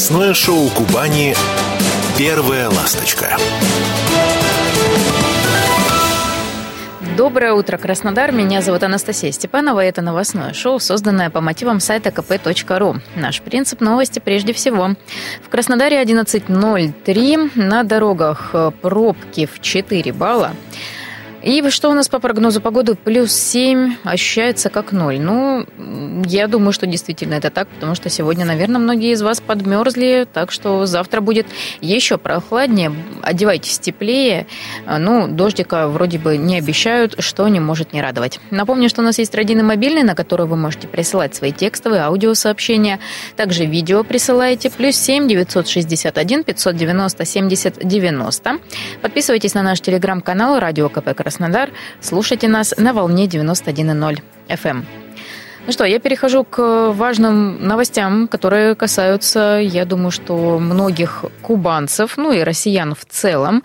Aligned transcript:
Новостное 0.00 0.32
шоу 0.32 0.70
Кубани 0.70 1.34
«Первая 2.16 2.70
ласточка». 2.70 3.36
Доброе 7.18 7.52
утро, 7.52 7.76
Краснодар. 7.76 8.32
Меня 8.32 8.62
зовут 8.62 8.82
Анастасия 8.82 9.30
Степанова. 9.30 9.80
Это 9.80 10.00
новостное 10.00 10.54
шоу, 10.54 10.80
созданное 10.80 11.28
по 11.28 11.42
мотивам 11.42 11.80
сайта 11.80 12.08
kp.ru. 12.08 12.98
Наш 13.14 13.42
принцип 13.42 13.82
новости 13.82 14.20
прежде 14.20 14.54
всего. 14.54 14.94
В 15.44 15.50
Краснодаре 15.50 16.02
11.03. 16.02 17.50
На 17.56 17.82
дорогах 17.82 18.54
пробки 18.80 19.44
в 19.44 19.60
4 19.60 20.14
балла. 20.14 20.52
И 21.42 21.66
что 21.70 21.88
у 21.88 21.94
нас 21.94 22.08
по 22.08 22.18
прогнозу 22.18 22.60
погоды? 22.60 22.94
Плюс 22.94 23.32
7 23.32 23.94
ощущается 24.04 24.68
как 24.68 24.92
ноль. 24.92 25.18
Ну, 25.18 25.64
я 26.26 26.48
думаю, 26.48 26.72
что 26.72 26.86
действительно 26.86 27.34
это 27.34 27.50
так, 27.50 27.66
потому 27.68 27.94
что 27.94 28.10
сегодня, 28.10 28.44
наверное, 28.44 28.78
многие 28.78 29.12
из 29.12 29.22
вас 29.22 29.40
подмерзли, 29.40 30.26
так 30.30 30.52
что 30.52 30.84
завтра 30.84 31.22
будет 31.22 31.46
еще 31.80 32.18
прохладнее. 32.18 32.92
Одевайтесь 33.22 33.78
теплее. 33.78 34.46
Ну, 34.86 35.28
дождика 35.28 35.88
вроде 35.88 36.18
бы 36.18 36.36
не 36.36 36.58
обещают, 36.58 37.22
что 37.22 37.48
не 37.48 37.58
может 37.58 37.94
не 37.94 38.02
радовать. 38.02 38.38
Напомню, 38.50 38.90
что 38.90 39.00
у 39.00 39.04
нас 39.04 39.18
есть 39.18 39.34
родийный 39.34 39.64
мобильный, 39.64 40.02
на 40.02 40.14
который 40.14 40.44
вы 40.44 40.56
можете 40.56 40.88
присылать 40.88 41.34
свои 41.34 41.52
текстовые 41.52 42.02
аудиосообщения. 42.02 43.00
Также 43.36 43.64
видео 43.64 44.04
присылайте. 44.04 44.68
Плюс 44.68 44.96
7 44.96 45.26
961 45.26 46.44
590 46.44 47.24
70 47.24 47.88
90. 47.88 48.58
Подписывайтесь 49.00 49.54
на 49.54 49.62
наш 49.62 49.80
телеграм-канал 49.80 50.60
«Радио 50.60 50.90
КП 50.90 51.14
Краснодар. 51.14 51.29
Слушайте 52.00 52.48
нас 52.48 52.74
на 52.76 52.92
волне 52.92 53.26
91.0 53.26 54.22
FM. 54.48 54.84
Ну 55.70 55.72
что, 55.72 55.84
я 55.84 56.00
перехожу 56.00 56.42
к 56.42 56.90
важным 56.90 57.64
новостям, 57.64 58.26
которые 58.26 58.74
касаются, 58.74 59.60
я 59.62 59.84
думаю, 59.84 60.10
что 60.10 60.58
многих 60.58 61.24
кубанцев, 61.42 62.16
ну 62.16 62.32
и 62.32 62.42
россиян 62.42 62.96
в 62.96 63.04
целом. 63.04 63.62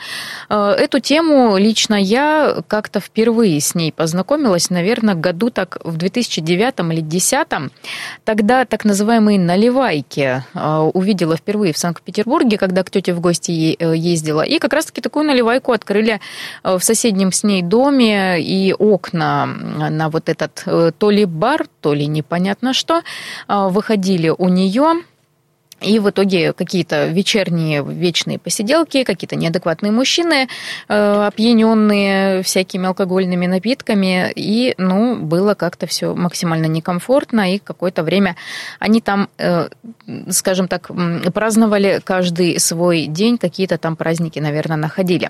Э, 0.48 0.76
эту 0.78 1.00
тему 1.00 1.58
лично 1.58 1.96
я 1.96 2.58
как-то 2.68 3.00
впервые 3.00 3.60
с 3.60 3.74
ней 3.74 3.92
познакомилась, 3.92 4.70
наверное, 4.70 5.16
году 5.16 5.50
так 5.50 5.80
в 5.84 5.98
2009 5.98 6.80
или 6.92 7.02
2010. 7.02 7.72
Тогда 8.24 8.66
так 8.66 8.86
называемые 8.86 9.40
наливайки 9.40 10.44
э, 10.54 10.78
увидела 10.94 11.38
впервые 11.38 11.74
в 11.74 11.80
Санкт-Петербурге, 11.80 12.60
когда 12.60 12.84
к 12.84 12.92
тете 12.92 13.16
в 13.16 13.20
гости 13.20 13.76
э, 13.80 13.96
ездила. 13.98 14.44
И 14.44 14.60
как 14.60 14.74
раз-таки 14.74 15.02
такую 15.02 15.26
наливайку 15.26 15.72
открыли 15.72 16.20
в 16.64 16.82
соседнем 16.82 17.32
с 17.32 17.44
ней 17.44 17.64
доме, 17.64 18.40
и 18.40 18.74
окна 18.74 19.48
на 19.48 20.10
вот 20.10 20.30
этот 20.30 20.64
то 21.00 21.10
ли 21.10 21.26
бар, 21.26 21.66
то 21.82 21.95
ли 21.96 22.06
непонятно 22.06 22.74
что, 22.74 23.02
а, 23.48 23.70
выходили 23.70 24.30
у 24.30 24.48
нее. 24.50 25.04
И 25.82 26.00
в 26.00 26.10
итоге 26.10 26.54
какие-то 26.54 27.08
вечерние 27.08 27.84
вечные 27.84 28.40
посиделки, 28.40 29.04
какие-то 29.04 29.36
неадекватные 29.36 29.92
мужчины, 29.92 30.48
э, 30.88 31.26
опьяненные 31.28 32.44
всякими 32.44 32.88
алкогольными 32.88 33.46
напитками. 33.46 34.32
И, 34.36 34.74
ну, 34.78 35.18
было 35.18 35.54
как-то 35.54 35.86
все 35.86 36.16
максимально 36.16 36.68
некомфортно. 36.68 37.54
И 37.54 37.60
какое-то 37.60 38.04
время 38.04 38.38
они 38.80 39.02
там, 39.02 39.30
э, 39.38 39.68
скажем 40.30 40.68
так, 40.70 40.90
праздновали 41.34 42.02
каждый 42.04 42.58
свой 42.60 43.06
день, 43.06 43.38
какие-то 43.38 43.78
там 43.78 43.98
праздники, 43.98 44.40
наверное, 44.40 44.78
находили. 44.78 45.30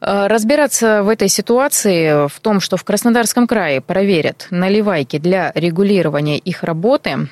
Э, 0.00 0.28
разбираться 0.28 1.02
в 1.02 1.08
этой 1.08 1.28
ситуации, 1.28 2.26
в 2.28 2.40
том, 2.40 2.60
что 2.60 2.76
в 2.76 2.84
Краснодарском 2.84 3.46
крае 3.46 3.80
проверят 3.80 4.46
наливайки 4.50 5.18
для 5.18 5.52
регулирования 5.54 6.38
их 6.38 6.62
работы, 6.62 7.28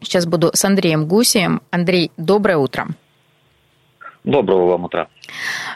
сейчас 0.00 0.26
буду 0.26 0.50
с 0.54 0.64
Андреем 0.64 1.06
Гусием. 1.06 1.62
Андрей, 1.70 2.12
доброе 2.16 2.58
утро. 2.58 2.88
Доброго 4.22 4.66
вам 4.72 4.84
утра. 4.84 5.08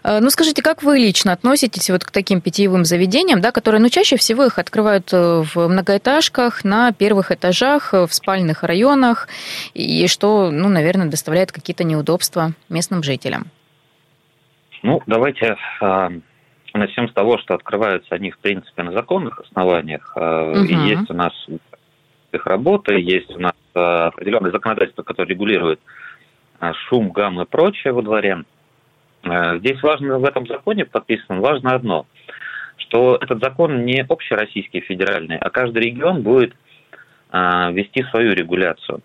Э, 0.04 0.20
ну, 0.20 0.30
скажите, 0.30 0.62
как 0.62 0.84
вы 0.84 0.98
лично 0.98 1.32
относитесь 1.32 1.90
вот 1.90 2.04
к 2.04 2.12
таким 2.12 2.40
питьевым 2.40 2.84
заведениям, 2.84 3.40
да, 3.40 3.50
которые, 3.50 3.80
ну, 3.80 3.88
чаще 3.88 4.16
всего 4.16 4.44
их 4.44 4.60
открывают 4.60 5.12
э, 5.12 5.42
в 5.42 5.66
многоэтажках, 5.66 6.62
на 6.62 6.92
первых 6.92 7.32
этажах, 7.32 7.92
в 7.92 8.08
спальных 8.12 8.62
районах, 8.62 9.26
и 9.72 10.06
что, 10.06 10.52
ну, 10.52 10.68
наверное, 10.68 11.08
доставляет 11.08 11.50
какие-то 11.50 11.82
неудобства 11.82 12.52
местным 12.68 13.02
жителям? 13.02 13.50
Ну, 14.84 15.02
давайте 15.06 15.56
э, 15.80 16.08
начнем 16.74 17.08
с 17.08 17.14
того, 17.14 17.38
что 17.38 17.54
открываются 17.54 18.14
они, 18.14 18.30
в 18.30 18.38
принципе, 18.38 18.82
на 18.82 18.92
законных 18.92 19.40
основаниях. 19.40 20.12
Э, 20.14 20.50
угу. 20.50 20.58
И 20.58 20.74
есть 20.74 21.10
у 21.10 21.14
нас 21.14 21.32
их 22.32 22.46
работа, 22.46 22.92
есть 22.92 23.34
у 23.34 23.38
нас 23.38 23.54
э, 23.74 23.80
определенное 23.80 24.50
законодательство, 24.50 25.02
которое 25.02 25.30
регулирует 25.30 25.80
э, 26.60 26.72
шум, 26.86 27.12
гам 27.12 27.40
и 27.40 27.46
прочее 27.46 27.94
во 27.94 28.02
дворе. 28.02 28.44
Э, 29.22 29.56
здесь 29.60 29.82
важно 29.82 30.18
в 30.18 30.24
этом 30.26 30.46
законе 30.46 30.84
подписано, 30.84 31.40
важно 31.40 31.74
одно, 31.74 32.06
что 32.76 33.16
этот 33.18 33.42
закон 33.42 33.86
не 33.86 34.02
общероссийский, 34.02 34.80
федеральный, 34.80 35.38
а 35.38 35.48
каждый 35.48 35.82
регион 35.82 36.20
будет 36.20 36.54
э, 37.32 37.72
вести 37.72 38.02
свою 38.10 38.34
регуляцию. 38.34 39.00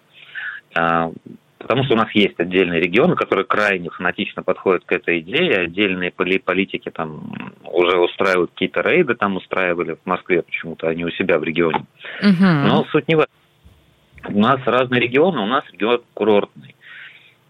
Потому 1.59 1.83
что 1.83 1.93
у 1.93 1.97
нас 1.97 2.09
есть 2.13 2.39
отдельные 2.39 2.79
регионы, 2.79 3.15
которые 3.15 3.45
крайне 3.45 3.89
фанатично 3.89 4.43
подходят 4.43 4.85
к 4.85 4.91
этой 4.93 5.19
идее. 5.19 5.65
Отдельные 5.65 6.09
политики 6.09 6.89
там 6.89 7.53
уже 7.63 7.97
устраивают 7.97 8.51
какие-то 8.51 8.81
рейды, 8.81 9.13
там 9.15 9.35
устраивали 9.35 9.97
в 10.01 10.05
Москве 10.05 10.41
почему-то, 10.41 10.87
они 10.87 11.03
у 11.03 11.11
себя 11.11 11.37
в 11.37 11.43
регионе. 11.43 11.85
Угу. 12.21 12.43
Но 12.43 12.85
суть 12.91 13.07
не 13.09 13.15
в 13.15 13.19
этом. 13.19 14.35
У 14.35 14.39
нас 14.39 14.59
разные 14.65 15.01
регионы, 15.01 15.41
у 15.41 15.45
нас 15.45 15.63
регион 15.71 16.01
курортный. 16.13 16.75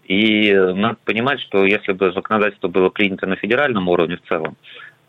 И 0.04 0.52
надо 0.52 0.96
понимать, 1.04 1.40
что 1.40 1.64
если 1.64 1.92
бы 1.92 2.12
законодательство 2.12 2.66
было 2.66 2.88
принято 2.88 3.26
на 3.26 3.36
федеральном 3.36 3.88
уровне 3.88 4.16
в 4.16 4.28
целом, 4.28 4.56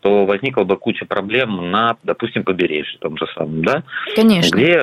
то 0.00 0.26
возникла 0.26 0.62
бы 0.62 0.76
куча 0.76 1.06
проблем 1.06 1.70
на, 1.72 1.96
допустим, 2.04 2.44
побережье 2.44 2.98
том 3.00 3.16
же 3.16 3.26
самом, 3.34 3.64
да? 3.64 3.82
Конечно. 4.14 4.54
Где 4.54 4.80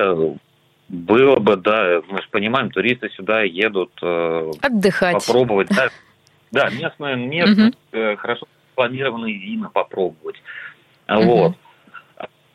было 0.90 1.36
бы, 1.36 1.56
да, 1.56 2.02
мы 2.08 2.20
же 2.20 2.28
понимаем, 2.30 2.70
туристы 2.70 3.08
сюда 3.10 3.42
едут 3.42 3.92
э, 4.02 4.50
отдыхать, 4.60 5.24
попробовать, 5.24 5.68
да, 5.68 5.88
да 6.50 6.68
местные, 6.70 7.16
местные 7.16 7.68
угу. 7.68 7.76
э, 7.92 8.16
хорошо 8.16 8.46
спланированные 8.72 9.34
вина 9.34 9.70
попробовать, 9.72 10.36
угу. 11.08 11.22
вот. 11.22 11.54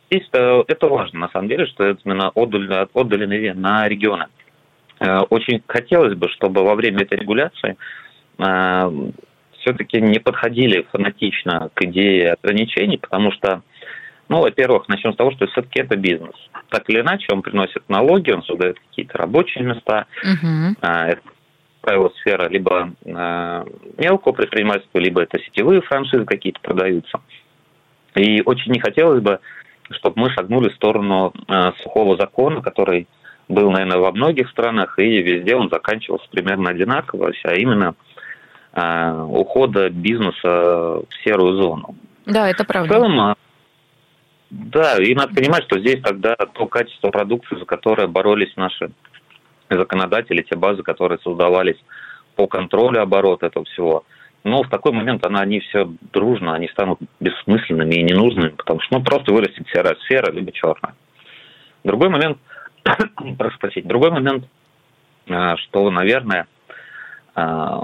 Здесь 0.08 0.28
-то, 0.32 0.64
это 0.68 0.86
важно, 0.86 1.20
на 1.20 1.28
самом 1.30 1.48
деле, 1.48 1.66
что 1.66 1.82
это 1.82 2.00
именно 2.04 2.28
отдали, 2.28 2.86
отдали 2.94 3.52
на 3.52 3.88
регионы. 3.88 4.26
Э, 5.00 5.20
очень 5.30 5.62
хотелось 5.66 6.14
бы, 6.14 6.28
чтобы 6.28 6.62
во 6.62 6.74
время 6.74 7.02
этой 7.02 7.18
регуляции 7.18 7.76
э, 8.38 9.10
все-таки 9.58 10.00
не 10.00 10.18
подходили 10.18 10.86
фанатично 10.92 11.70
к 11.74 11.82
идее 11.82 12.34
ограничений, 12.34 12.98
потому 12.98 13.32
что 13.32 13.62
ну, 14.28 14.40
во-первых, 14.40 14.88
начнем 14.88 15.12
с 15.12 15.16
того, 15.16 15.30
что 15.32 15.46
все-таки 15.46 15.80
это 15.80 15.96
бизнес. 15.96 16.34
Так 16.70 16.88
или 16.90 17.00
иначе, 17.00 17.28
он 17.32 17.42
приносит 17.42 17.88
налоги, 17.88 18.32
он 18.32 18.42
создает 18.42 18.78
какие-то 18.80 19.18
рабочие 19.18 19.64
места. 19.64 20.06
Uh-huh. 20.24 20.74
Это, 20.80 21.22
правило, 21.80 22.12
сфера 22.20 22.48
либо 22.48 22.92
а, 23.06 23.64
мелкого 23.96 24.32
предпринимательства, 24.32 24.98
либо 24.98 25.22
это 25.22 25.38
сетевые 25.38 25.80
франшизы 25.82 26.24
какие-то 26.24 26.60
продаются. 26.60 27.20
И 28.16 28.42
очень 28.44 28.72
не 28.72 28.80
хотелось 28.80 29.22
бы, 29.22 29.38
чтобы 29.90 30.20
мы 30.20 30.30
шагнули 30.30 30.70
в 30.70 30.74
сторону 30.74 31.32
а, 31.46 31.72
сухого 31.82 32.16
закона, 32.16 32.62
который 32.62 33.06
был, 33.48 33.70
наверное, 33.70 33.98
во 33.98 34.10
многих 34.10 34.50
странах, 34.50 34.98
и 34.98 35.22
везде 35.22 35.54
он 35.54 35.70
заканчивался 35.70 36.28
примерно 36.30 36.70
одинаково, 36.70 37.30
а 37.44 37.54
именно 37.54 37.94
ухода 38.74 39.88
бизнеса 39.88 41.00
в 41.00 41.06
серую 41.24 41.62
зону. 41.62 41.94
Да, 42.26 42.50
это 42.50 42.64
правда. 42.64 42.88
В 42.88 42.92
целом, 42.92 43.36
да, 44.50 45.02
и 45.02 45.14
надо 45.14 45.34
понимать, 45.34 45.64
что 45.64 45.78
здесь 45.78 46.00
тогда 46.02 46.36
то 46.36 46.66
качество 46.66 47.10
продукции, 47.10 47.58
за 47.58 47.64
которое 47.64 48.06
боролись 48.06 48.54
наши 48.56 48.90
законодатели, 49.68 50.42
те 50.42 50.56
базы, 50.56 50.82
которые 50.82 51.18
создавались 51.18 51.78
по 52.36 52.46
контролю 52.46 53.02
оборота 53.02 53.46
этого 53.46 53.64
всего, 53.64 54.04
но 54.44 54.62
в 54.62 54.68
такой 54.68 54.92
момент 54.92 55.26
она, 55.26 55.40
они 55.40 55.58
все 55.58 55.90
дружно, 56.12 56.54
они 56.54 56.68
станут 56.68 57.00
бессмысленными 57.18 57.96
и 57.96 58.02
ненужными, 58.04 58.50
потому 58.50 58.80
что 58.80 58.98
ну, 58.98 59.04
просто 59.04 59.32
вырастет 59.32 59.66
серая 59.72 59.96
сфера, 60.04 60.30
либо 60.30 60.52
черная. 60.52 60.94
Другой 61.82 62.10
момент, 62.10 62.38
прошу 63.38 63.58
прощения, 63.58 63.88
другой 63.88 64.12
момент, 64.12 64.44
а, 65.28 65.56
что, 65.56 65.90
наверное, 65.90 66.46
а, 67.34 67.82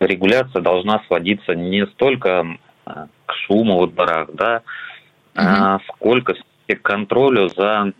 регуляция 0.00 0.62
должна 0.62 1.00
сводиться 1.06 1.54
не 1.54 1.86
столько 1.86 2.44
а, 2.84 3.06
к 3.26 3.34
шуму 3.46 3.78
во 3.78 3.86
дворах, 3.86 4.30
да, 4.32 4.62
угу. 5.34 5.82
сколько 5.88 6.34
к 6.34 6.82
контролю 6.82 7.48
за 7.48 7.92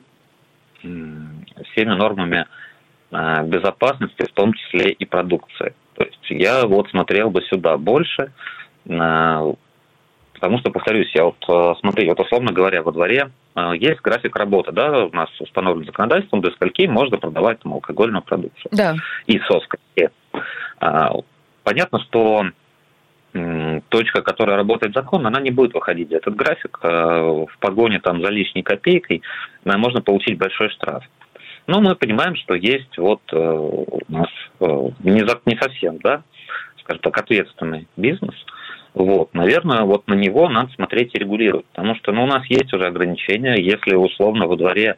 всеми 0.80 1.94
нормами 1.94 2.46
а, 3.10 3.42
безопасности, 3.42 4.24
в 4.24 4.32
том 4.32 4.52
числе 4.52 4.90
и 4.90 5.04
продукции. 5.04 5.74
То 5.94 6.04
есть 6.04 6.30
я 6.30 6.66
вот 6.66 6.90
смотрел 6.90 7.30
бы 7.30 7.42
сюда 7.42 7.76
больше, 7.78 8.32
Потому 10.34 10.58
что, 10.58 10.70
повторюсь, 10.70 11.10
я 11.14 11.24
вот, 11.24 11.42
э, 11.48 11.74
смотри, 11.80 12.06
вот 12.06 12.20
условно 12.20 12.52
говоря, 12.52 12.82
во 12.82 12.92
дворе 12.92 13.30
есть 13.76 14.02
график 14.02 14.36
работы, 14.36 14.72
да, 14.72 15.06
у 15.06 15.10
нас 15.14 15.30
установлен 15.40 15.86
законодательством, 15.86 16.42
до 16.42 16.50
скольки 16.50 16.86
можно 16.86 17.16
продавать 17.16 17.60
там 17.60 17.72
алкогольную 17.72 18.20
продукцию. 18.20 18.68
Да. 18.72 18.94
И 19.26 19.38
со 19.38 19.60
скольки. 19.60 20.10
А, 20.80 21.12
понятно, 21.62 22.00
что 22.00 22.44
точка, 23.88 24.22
которая 24.22 24.56
работает 24.56 24.94
законно, 24.94 25.28
она 25.28 25.40
не 25.40 25.50
будет 25.50 25.74
выходить 25.74 26.10
за 26.10 26.16
этот 26.16 26.36
график. 26.36 26.78
В 26.80 27.48
погоне 27.58 27.98
там 27.98 28.22
за 28.22 28.30
лишней 28.30 28.62
копейкой 28.62 29.22
можно 29.64 30.00
получить 30.00 30.38
большой 30.38 30.70
штраф. 30.70 31.04
Но 31.66 31.80
мы 31.80 31.96
понимаем, 31.96 32.36
что 32.36 32.54
есть 32.54 32.96
вот 32.96 33.20
у 33.32 34.00
нас 34.08 34.28
не, 34.60 35.24
не 35.46 35.56
совсем, 35.60 35.98
да, 35.98 36.22
скажем 36.78 37.02
так, 37.02 37.18
ответственный 37.18 37.88
бизнес– 37.96 38.34
вот, 38.94 39.34
наверное, 39.34 39.82
вот 39.82 40.06
на 40.06 40.14
него 40.14 40.48
надо 40.48 40.72
смотреть 40.72 41.14
и 41.14 41.18
регулировать, 41.18 41.66
потому 41.66 41.96
что 41.96 42.12
ну, 42.12 42.22
у 42.22 42.26
нас 42.26 42.46
есть 42.46 42.72
уже 42.72 42.86
ограничения, 42.86 43.60
если 43.60 43.96
условно 43.96 44.46
во 44.46 44.56
дворе 44.56 44.96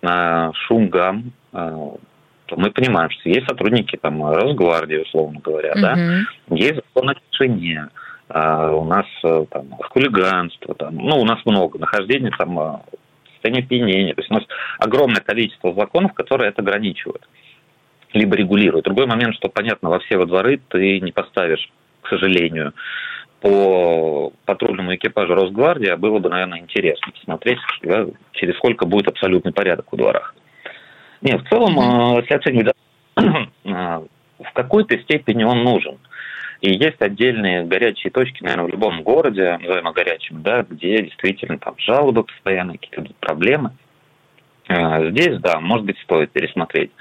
э, 0.00 0.50
шум, 0.66 0.88
гам, 0.88 1.32
э, 1.52 1.88
то 2.46 2.56
мы 2.56 2.70
понимаем, 2.70 3.10
что 3.10 3.28
есть 3.28 3.46
сотрудники 3.46 3.96
там 3.96 4.24
Росгвардии, 4.24 4.96
условно 4.96 5.40
говоря, 5.42 5.72
mm-hmm. 5.72 5.80
да, 5.80 6.54
есть 6.56 6.76
закон 6.76 7.10
о 7.10 7.14
тишине, 7.30 7.88
э, 8.28 8.70
у 8.70 8.84
нас 8.84 9.06
э, 9.24 9.46
там 9.50 9.70
хулиганство, 9.90 10.74
там, 10.74 10.96
ну, 10.96 11.20
у 11.20 11.24
нас 11.24 11.38
много 11.46 11.78
нахождения 11.78 12.30
там 12.36 12.58
э, 12.58 12.78
состояние 13.32 13.64
опьянения, 13.64 14.14
то 14.14 14.20
есть 14.20 14.30
у 14.30 14.34
нас 14.34 14.44
огромное 14.78 15.22
количество 15.22 15.74
законов, 15.74 16.12
которые 16.12 16.50
это 16.50 16.62
ограничивают 16.62 17.26
либо 18.14 18.36
регулируют. 18.36 18.84
Другой 18.84 19.06
момент, 19.06 19.34
что 19.34 19.48
понятно, 19.48 19.90
во 19.90 19.98
все 19.98 20.16
во 20.16 20.24
дворы 20.24 20.60
ты 20.68 21.00
не 21.00 21.12
поставишь, 21.12 21.68
к 22.02 22.08
сожалению, 22.08 22.72
по 23.40 24.32
патрульному 24.46 24.94
экипажу 24.94 25.34
Росгвардии 25.34 25.88
а 25.88 25.96
было 25.96 26.18
бы, 26.18 26.30
наверное, 26.30 26.60
интересно 26.60 27.12
посмотреть, 27.12 27.58
через 28.32 28.56
сколько 28.56 28.86
будет 28.86 29.08
абсолютный 29.08 29.52
порядок 29.52 29.92
в 29.92 29.96
дворах. 29.96 30.34
Нет, 31.24 31.40
в 31.40 31.48
целом, 31.48 31.78
mm-hmm. 31.78 32.20
если 32.20 32.34
оценивать, 32.34 32.76
а, 33.64 34.02
в 34.38 34.52
какой-то 34.52 34.98
степени 34.98 35.42
он 35.42 35.64
нужен. 35.64 35.98
И 36.60 36.70
есть 36.70 37.00
отдельные 37.00 37.64
горячие 37.64 38.10
точки, 38.10 38.42
наверное, 38.42 38.66
в 38.66 38.68
любом 38.68 39.02
городе, 39.02 39.58
назовем 39.58 39.90
горячим, 39.92 40.42
да, 40.42 40.62
где 40.62 41.02
действительно 41.02 41.58
там 41.58 41.74
жалобы 41.78 42.24
постоянные, 42.24 42.78
какие-то 42.78 43.14
проблемы. 43.20 43.72
А, 44.68 45.10
здесь, 45.10 45.38
да, 45.40 45.60
может 45.60 45.86
быть, 45.86 45.98
стоит 46.00 46.30
пересмотреть. 46.30 46.92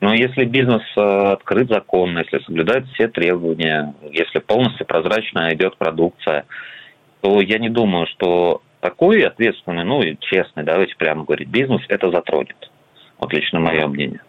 Но 0.00 0.12
если 0.12 0.44
бизнес 0.44 0.82
э, 0.96 1.00
открыт 1.00 1.68
законно, 1.68 2.20
если 2.20 2.44
соблюдает 2.44 2.86
все 2.88 3.08
требования, 3.08 3.94
если 4.10 4.38
полностью 4.38 4.86
прозрачно 4.86 5.52
идет 5.54 5.76
продукция, 5.76 6.46
то 7.20 7.40
я 7.40 7.58
не 7.58 7.68
думаю, 7.68 8.06
что 8.06 8.62
такой 8.80 9.22
ответственный, 9.22 9.84
ну 9.84 10.02
и 10.02 10.16
честный, 10.20 10.62
давайте 10.62 10.94
прямо 10.96 11.24
говорить, 11.24 11.48
бизнес 11.48 11.82
это 11.88 12.10
затронет. 12.10 12.70
Вот 13.18 13.32
лично 13.32 13.60
мое 13.60 13.86
мнение. 13.86 14.20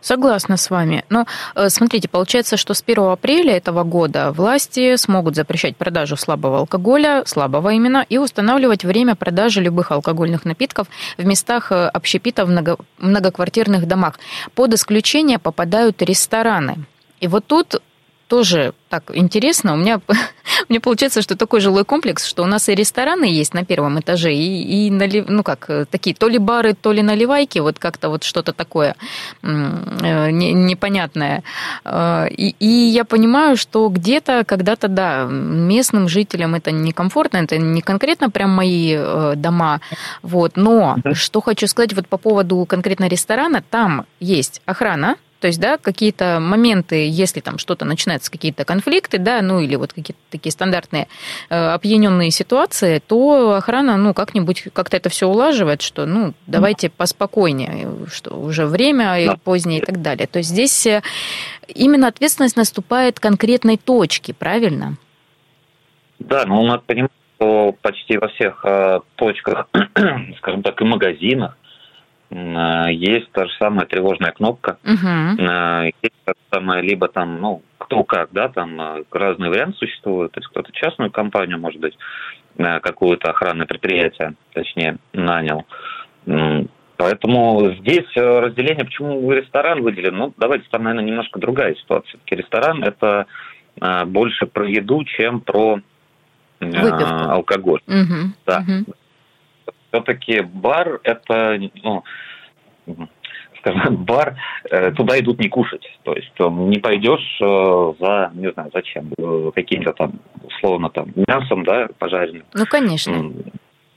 Согласна 0.00 0.56
с 0.56 0.70
вами. 0.70 1.04
Но 1.10 1.26
э, 1.54 1.68
смотрите, 1.68 2.08
получается, 2.08 2.56
что 2.56 2.74
с 2.74 2.82
1 2.86 3.02
апреля 3.04 3.56
этого 3.56 3.82
года 3.84 4.32
власти 4.32 4.96
смогут 4.96 5.34
запрещать 5.34 5.76
продажу 5.76 6.16
слабого 6.16 6.58
алкоголя, 6.58 7.24
слабого 7.26 7.70
именно, 7.70 8.04
и 8.08 8.18
устанавливать 8.18 8.84
время 8.84 9.14
продажи 9.14 9.60
любых 9.60 9.90
алкогольных 9.90 10.44
напитков 10.44 10.88
в 11.18 11.24
местах 11.24 11.72
э, 11.72 11.86
общепита 11.86 12.44
в 12.44 12.50
много, 12.50 12.76
многоквартирных 12.98 13.86
домах. 13.86 14.18
Под 14.54 14.74
исключение 14.74 15.38
попадают 15.38 16.02
рестораны. 16.02 16.84
И 17.20 17.26
вот 17.26 17.46
тут 17.46 17.80
тоже 18.28 18.74
так 18.88 19.10
интересно. 19.14 19.74
У 19.74 19.76
меня 19.76 20.00
мне 20.68 20.80
получается, 20.80 21.22
что 21.22 21.36
такой 21.36 21.60
жилой 21.60 21.84
комплекс, 21.84 22.24
что 22.24 22.42
у 22.42 22.46
нас 22.46 22.68
и 22.68 22.74
рестораны 22.74 23.24
есть 23.24 23.54
на 23.54 23.64
первом 23.64 23.98
этаже, 23.98 24.32
и, 24.32 24.86
и 24.86 24.90
налив, 24.90 25.26
ну 25.28 25.42
как, 25.42 25.68
такие 25.90 26.14
то 26.14 26.28
ли 26.28 26.38
бары, 26.38 26.74
то 26.74 26.92
ли 26.92 27.02
наливайки, 27.02 27.58
вот 27.58 27.78
как-то 27.78 28.08
вот 28.08 28.24
что-то 28.24 28.52
такое 28.52 28.94
э, 29.42 30.30
непонятное. 30.30 31.42
Э, 31.84 32.28
и, 32.30 32.54
и 32.58 32.66
я 32.66 33.04
понимаю, 33.04 33.56
что 33.56 33.88
где-то, 33.88 34.44
когда-то, 34.44 34.88
да, 34.88 35.24
местным 35.24 36.08
жителям 36.08 36.54
это 36.54 36.70
некомфортно, 36.70 37.38
это 37.38 37.58
не 37.58 37.82
конкретно 37.82 38.30
прям 38.30 38.50
мои 38.50 38.94
э, 38.96 39.32
дома, 39.36 39.80
вот, 40.22 40.56
но 40.56 40.96
что 41.12 41.40
хочу 41.40 41.66
сказать 41.66 41.94
вот 41.94 42.06
по 42.08 42.16
поводу 42.16 42.64
конкретно 42.66 43.08
ресторана, 43.08 43.62
там 43.62 44.06
есть 44.20 44.62
охрана, 44.66 45.16
то 45.44 45.48
есть, 45.48 45.60
да, 45.60 45.76
какие-то 45.76 46.38
моменты, 46.40 47.06
если 47.06 47.40
там 47.40 47.58
что-то 47.58 47.84
начинается, 47.84 48.32
какие-то 48.32 48.64
конфликты, 48.64 49.18
да, 49.18 49.42
ну 49.42 49.60
или 49.60 49.76
вот 49.76 49.92
какие-то 49.92 50.18
такие 50.30 50.50
стандартные 50.50 51.06
э, 51.50 51.54
опьяненные 51.54 52.30
ситуации, 52.30 52.98
то 53.06 53.52
охрана, 53.52 53.98
ну, 53.98 54.14
как-нибудь 54.14 54.68
как-то 54.72 54.96
это 54.96 55.10
все 55.10 55.28
улаживает, 55.28 55.82
что, 55.82 56.06
ну, 56.06 56.32
давайте 56.46 56.88
поспокойнее, 56.88 57.90
что 58.10 58.36
уже 58.36 58.64
время 58.64 59.36
позднее 59.44 59.82
и 59.82 59.84
так 59.84 60.00
далее. 60.00 60.26
То 60.26 60.38
есть 60.38 60.48
здесь 60.48 60.86
э, 60.86 61.02
именно 61.68 62.08
ответственность 62.08 62.56
наступает 62.56 63.20
конкретной 63.20 63.76
точке, 63.76 64.32
правильно? 64.32 64.96
Да, 66.20 66.46
ну, 66.46 66.62
надо 66.62 66.84
понимать, 66.86 67.12
что 67.36 67.74
почти 67.82 68.16
во 68.16 68.28
всех 68.28 68.64
э, 68.64 69.00
точках, 69.16 69.68
скажем 70.38 70.62
так, 70.62 70.80
и 70.80 70.84
магазинах, 70.84 71.58
есть 72.34 73.30
та 73.30 73.46
же 73.46 73.52
самая 73.60 73.86
тревожная 73.86 74.32
кнопка. 74.32 74.78
Uh-huh. 74.82 75.92
Есть 76.02 76.14
та 76.24 76.32
же 76.32 76.40
самая, 76.52 76.80
либо 76.80 77.06
там, 77.06 77.40
ну, 77.40 77.62
кто 77.78 78.02
как, 78.02 78.30
да, 78.32 78.48
там 78.48 78.80
э, 78.80 79.04
разные 79.12 79.50
варианты 79.50 79.78
существуют. 79.78 80.32
То 80.32 80.40
есть 80.40 80.48
кто-то 80.48 80.72
частную 80.72 81.12
компанию, 81.12 81.60
может 81.60 81.80
быть, 81.80 81.96
какое-то 82.56 83.30
охранное 83.30 83.66
предприятие, 83.66 84.34
точнее, 84.52 84.96
нанял. 85.12 85.64
Поэтому 86.96 87.72
здесь 87.80 88.06
разделение, 88.16 88.84
почему 88.84 89.30
ресторан 89.30 89.82
выделен, 89.82 90.16
ну, 90.16 90.34
давайте 90.36 90.64
там, 90.70 90.84
наверное, 90.84 91.08
немножко 91.08 91.38
другая 91.38 91.74
ситуация. 91.74 92.08
Все-таки 92.08 92.36
ресторан– 92.36 92.82
это 92.84 93.26
больше 94.06 94.46
про 94.46 94.68
еду, 94.68 95.04
чем 95.04 95.40
про 95.40 95.80
Выпивку. 96.60 97.30
алкоголь. 97.30 97.80
Угу, 97.86 98.32
да. 98.46 98.64
Угу 98.66 98.94
все-таки 99.94 100.40
бар 100.40 101.00
это, 101.04 101.58
ну, 101.82 102.02
скажем, 103.58 103.96
бар, 104.04 104.36
э, 104.70 104.90
туда 104.92 105.18
идут 105.20 105.38
не 105.38 105.48
кушать. 105.48 105.86
То 106.02 106.14
есть 106.14 106.32
не 106.38 106.78
пойдешь 106.78 107.38
э, 107.40 107.92
за, 108.00 108.32
не 108.34 108.50
знаю, 108.52 108.70
зачем, 108.74 109.12
э, 109.16 109.50
каким-то 109.54 109.92
там, 109.92 110.20
условно, 110.42 110.90
там, 110.90 111.12
мясом, 111.28 111.64
да, 111.64 111.88
пожаренным. 111.98 112.44
Ну, 112.54 112.66
конечно. 112.66 113.32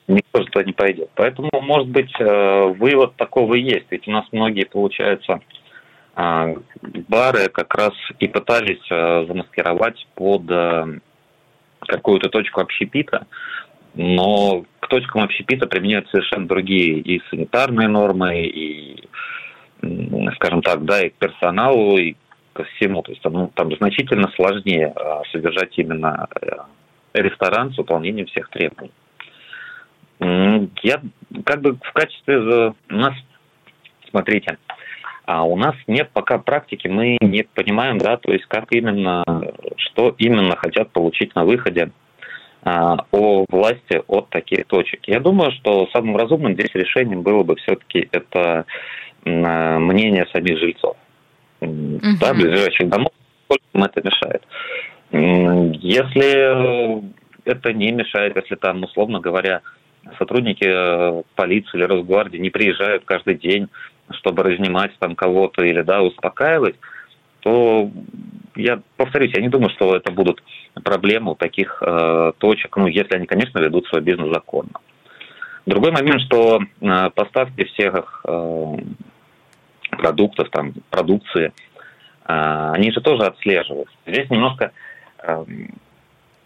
Никто 0.07 0.43
туда 0.43 0.63
не 0.63 0.71
пойдет. 0.71 1.09
Поэтому, 1.15 1.49
может 1.61 1.89
быть, 1.89 2.13
вывод 2.17 3.17
такого 3.17 3.55
и 3.55 3.61
есть. 3.61 3.87
Ведь 3.89 4.07
у 4.07 4.11
нас 4.11 4.23
многие, 4.31 4.63
получается, 4.63 5.41
бары 6.15 7.49
как 7.49 7.75
раз 7.75 7.91
и 8.17 8.29
пытались 8.29 8.87
замаскировать 8.87 10.07
под 10.15 10.43
какую-то 11.81 12.29
точку 12.29 12.61
общепита, 12.61 13.27
но 13.97 14.63
к 14.79 14.87
точкам 14.87 15.23
общепита 15.23 15.67
применяют 15.67 16.07
совершенно 16.09 16.47
другие 16.47 16.99
и 16.99 17.21
санитарные 17.29 17.87
нормы, 17.87 18.45
и, 18.45 19.03
скажем 20.35 20.61
так, 20.61 20.85
да, 20.85 21.01
и 21.01 21.09
к 21.09 21.15
персоналу, 21.15 21.97
и 21.97 22.15
ко 22.53 22.63
всему. 22.63 23.01
То 23.01 23.11
есть 23.11 23.21
там, 23.23 23.33
ну, 23.33 23.51
там 23.53 23.75
значительно 23.75 24.31
сложнее 24.35 24.93
а, 24.95 25.23
содержать 25.31 25.77
именно 25.77 26.27
э, 26.41 26.49
ресторан 27.13 27.73
с 27.73 27.77
выполнением 27.77 28.27
всех 28.27 28.49
требований. 28.49 28.91
Я 30.19 31.01
как 31.45 31.61
бы 31.61 31.75
в 31.75 31.93
качестве 31.93 32.37
у 32.37 32.73
нас, 32.89 33.13
смотрите, 34.09 34.57
а 35.25 35.43
у 35.43 35.55
нас 35.55 35.75
нет 35.87 36.09
пока 36.13 36.39
практики, 36.39 36.87
мы 36.87 37.17
не 37.21 37.43
понимаем, 37.43 37.97
да, 37.97 38.17
то 38.17 38.31
есть 38.31 38.45
как 38.45 38.71
именно, 38.71 39.23
что 39.75 40.15
именно 40.17 40.55
хотят 40.55 40.91
получить 40.91 41.35
на 41.35 41.43
выходе 41.43 41.91
о 42.63 43.45
власти 43.49 44.01
от 44.07 44.29
таких 44.29 44.65
точек. 44.65 45.07
Я 45.07 45.19
думаю, 45.19 45.51
что 45.51 45.87
самым 45.93 46.17
разумным 46.17 46.53
здесь 46.53 46.73
решением 46.73 47.21
было 47.21 47.43
бы 47.43 47.55
все-таки 47.55 48.09
это 48.11 48.65
а, 49.25 49.79
мнение 49.79 50.25
самих 50.33 50.59
жильцов. 50.59 50.97
Uh-huh. 51.61 52.17
Да, 52.19 52.33
ближайших 52.33 52.89
домов, 52.89 53.11
сколько 53.45 53.63
им 53.73 53.83
это 53.83 54.01
мешает. 54.03 54.43
Если 55.81 57.01
это 57.45 57.73
не 57.73 57.91
мешает, 57.91 58.35
если 58.35 58.55
там, 58.55 58.83
условно 58.83 59.19
говоря, 59.19 59.61
сотрудники 60.17 60.65
э, 60.65 61.23
полиции 61.35 61.77
или 61.77 61.83
Росгвардии 61.83 62.37
не 62.37 62.49
приезжают 62.49 63.05
каждый 63.05 63.35
день, 63.35 63.67
чтобы 64.11 64.43
разнимать 64.43 64.91
там 64.99 65.15
кого-то 65.15 65.63
или 65.63 65.81
да, 65.81 66.01
успокаивать, 66.01 66.75
то 67.41 67.89
я 68.55 68.81
повторюсь, 68.97 69.33
я 69.33 69.41
не 69.41 69.49
думаю, 69.49 69.69
что 69.71 69.95
это 69.95 70.11
будут 70.11 70.41
проблемы 70.83 71.31
у 71.31 71.35
таких 71.35 71.81
э, 71.81 72.31
точек, 72.37 72.75
ну, 72.77 72.87
если 72.87 73.15
они, 73.15 73.25
конечно, 73.25 73.59
ведут 73.59 73.87
свой 73.87 74.01
бизнес 74.01 74.33
законно. 74.33 74.71
Другой 75.65 75.91
момент, 75.91 76.21
что 76.21 76.59
э, 76.61 77.09
поставки 77.13 77.65
всех 77.65 78.21
э, 78.25 78.77
продуктов, 79.91 80.49
там, 80.49 80.73
продукции, 80.89 81.51
э, 82.25 82.71
они 82.73 82.91
же 82.91 83.01
тоже 83.01 83.23
отслеживаются. 83.23 83.95
Здесь 84.05 84.29
немножко, 84.29 84.71
э, 85.23 85.45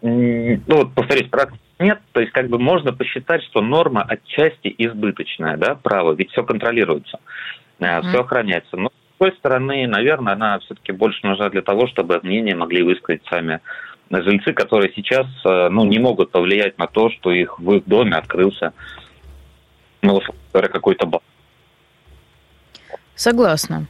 ну, 0.02 0.60
вот 0.68 0.94
повторюсь, 0.94 1.30
практика 1.30 1.60
нет, 1.82 2.00
то 2.12 2.22
есть 2.22 2.32
как 2.32 2.48
бы 2.48 2.60
можно 2.60 2.94
посчитать, 2.94 3.44
что 3.44 3.62
норма 3.62 4.04
отчасти 4.04 4.74
избыточная, 4.78 5.58
да, 5.58 5.76
право, 5.76 6.14
ведь 6.14 6.32
все 6.32 6.44
контролируется, 6.44 7.20
mm-hmm. 7.80 8.10
все 8.10 8.20
охраняется. 8.22 8.78
Но 8.78 8.90
с 8.90 9.18
другой 9.20 9.38
стороны, 9.38 9.88
наверное, 9.88 10.34
она 10.34 10.60
все-таки 10.60 10.92
больше 10.92 11.26
нужна 11.26 11.50
для 11.50 11.62
того, 11.62 11.88
чтобы 11.88 12.20
мнение 12.22 12.56
могли 12.56 12.84
высказать 12.84 13.24
сами 13.30 13.62
жильцы, 14.12 14.54
которые 14.54 14.92
сейчас 14.94 15.26
э, 15.46 15.70
ну, 15.70 15.86
не 15.86 16.00
могут 16.00 16.32
повлиять 16.32 16.78
на 16.78 16.88
то, 16.88 17.10
что 17.10 17.32
их 17.32 17.60
в 17.60 17.74
их 17.74 17.86
доме 17.86 18.16
открылся 18.16 18.74
ну, 20.02 20.20
какой-то 20.52 21.06
бар. 21.06 21.22
Согласна. 23.16 23.88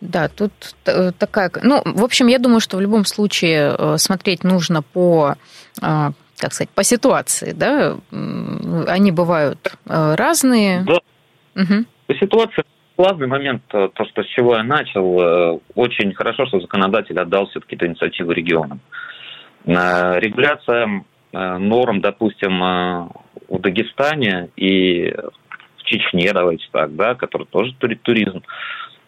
Да, 0.00 0.28
тут 0.28 0.52
э, 0.86 1.12
такая... 1.18 1.50
Ну, 1.62 1.82
в 1.84 2.02
общем, 2.02 2.28
я 2.28 2.38
думаю, 2.38 2.60
что 2.60 2.78
в 2.78 2.80
любом 2.80 3.04
случае 3.04 3.74
э, 3.76 3.98
смотреть 3.98 4.44
нужно 4.44 4.82
по 4.82 5.36
как 6.36 6.54
сказать, 6.54 6.70
по 6.70 6.82
ситуации, 6.82 7.52
да, 7.52 7.98
они 8.10 9.12
бывают 9.12 9.74
разные. 9.84 10.82
Да. 10.84 11.00
Угу. 11.54 11.84
По 12.06 12.14
ситуации 12.14 12.64
главный 13.02 13.26
момент, 13.26 13.62
то, 13.68 14.04
что 14.10 14.22
с 14.22 14.26
чего 14.26 14.56
я 14.56 14.62
начал, 14.62 15.60
очень 15.74 16.12
хорошо, 16.14 16.46
что 16.46 16.60
законодатель 16.60 17.18
отдал 17.18 17.46
все-таки 17.46 17.76
эту 17.76 17.86
инициативу 17.86 18.32
регионам. 18.32 18.80
Регуляция 19.64 21.04
норм, 21.32 22.00
допустим, 22.00 22.60
в 22.60 23.58
Дагестане 23.60 24.50
и 24.56 25.14
в 25.78 25.82
Чечне, 25.84 26.32
давайте 26.32 26.66
так, 26.72 26.94
да, 26.94 27.14
который 27.14 27.46
тоже 27.46 27.74
туризм, 28.02 28.42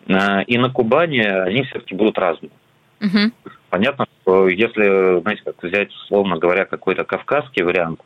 Э, 0.09 0.43
и 0.45 0.59
на 0.59 0.71
Кубани 0.71 1.21
они 1.21 1.63
все-таки 1.65 1.95
будут 1.95 2.19
разные. 2.19 2.53
Угу. 3.01 3.33
Понятно, 3.71 4.07
что 4.23 4.49
если, 4.49 5.21
знаете, 5.21 5.43
как 5.45 5.63
взять, 5.63 5.91
условно 5.91 6.39
говоря, 6.39 6.65
какой-то 6.65 7.05
кавказский 7.05 7.65
вариант, 7.65 8.01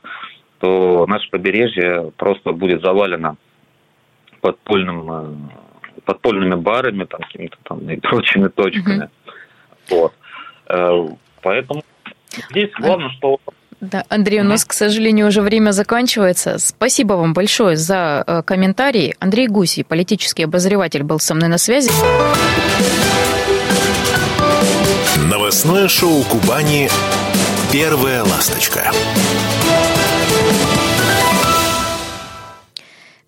то 0.58 1.06
наше 1.06 1.28
побережье 1.30 2.12
просто 2.16 2.52
будет 2.52 2.82
завалено 2.82 3.36
подпольным, 4.40 5.10
э, 5.10 5.34
подпольными 6.06 6.54
барами, 6.54 7.04
там, 7.04 7.20
какими-то 7.20 7.58
там 7.64 7.78
и 7.90 8.00
прочими 8.00 8.48
точками. 8.48 9.10
Угу. 9.90 9.96
Вот. 9.96 10.12
Э, 10.68 11.08
поэтому 11.42 11.82
здесь 12.50 12.70
главное, 12.78 13.10
что 13.10 13.38
да, 13.78 14.04
Андрей, 14.08 14.40
у 14.40 14.44
нас, 14.44 14.64
к 14.64 14.72
сожалению, 14.72 15.26
уже 15.26 15.42
время 15.42 15.70
заканчивается. 15.70 16.58
Спасибо 16.58 17.12
вам 17.12 17.34
большое 17.34 17.76
за 17.76 18.24
э, 18.26 18.42
комментарии. 18.42 19.14
Андрей 19.18 19.48
Гусей, 19.48 19.84
политический 19.84 20.44
обозреватель, 20.44 21.02
был 21.02 21.20
со 21.20 21.34
мной 21.34 21.48
на 21.48 21.58
связи. 21.58 21.90
Новостное 25.30 25.88
шоу 25.88 26.22
Кубани 26.22 26.88
«Первая 27.70 28.22
ласточка». 28.22 28.90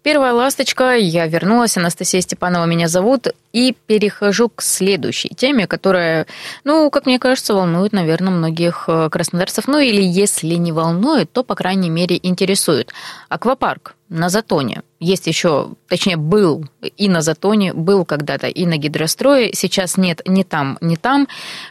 Первая 0.08 0.32
ласточка, 0.32 0.96
я 0.96 1.26
вернулась, 1.26 1.76
Анастасия 1.76 2.22
Степанова 2.22 2.64
меня 2.64 2.88
зовут, 2.88 3.28
и 3.52 3.75
перехожу 3.87 4.49
к 4.49 4.62
следующей 4.62 5.31
теме, 5.31 5.67
которая, 5.67 6.26
ну, 6.64 6.90
как 6.90 7.07
мне 7.07 7.19
кажется, 7.19 7.55
волнует, 7.55 7.93
наверное, 7.93 8.33
многих 8.33 8.85
э, 8.88 9.09
краснодарцев, 9.11 9.67
ну 9.67 9.78
или 9.78 10.02
если 10.02 10.55
не 10.55 10.73
волнует, 10.73 11.33
то, 11.33 11.43
по 11.43 11.55
крайней 11.55 11.90
мере, 11.90 12.19
интересует. 12.23 12.93
Аквапарк 13.28 13.95
на 14.09 14.28
Затоне. 14.28 14.83
Есть 15.00 15.26
еще, 15.26 15.71
точнее, 15.87 16.17
был 16.17 16.64
и 16.97 17.09
на 17.09 17.21
Затоне, 17.21 17.73
был 17.73 18.05
когда-то 18.05 18.49
и 18.49 18.67
на 18.67 18.78
Гидрострое. 18.78 19.50
Сейчас 19.52 19.97
нет 19.97 20.23
ни 20.26 20.43
там, 20.43 20.78
ни 20.81 20.97
там. 20.97 21.28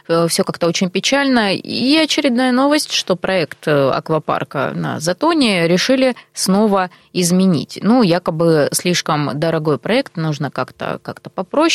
Э, 0.08 0.26
Все 0.28 0.44
как-то 0.44 0.66
очень 0.66 0.88
печально. 0.90 1.54
И 1.54 1.96
очередная 1.96 2.52
новость, 2.52 2.92
что 2.92 3.16
проект 3.16 3.66
э, 3.66 3.90
аквапарка 3.90 4.72
на 4.74 5.00
Затоне 5.00 5.68
решили 5.68 6.14
снова 6.32 6.90
изменить. 7.12 7.78
Ну, 7.82 8.02
якобы 8.02 8.68
слишком 8.72 9.38
дорогой 9.38 9.78
проект, 9.78 10.16
нужно 10.16 10.50
как-то 10.50 11.00
как 11.02 11.20
попроще 11.20 11.67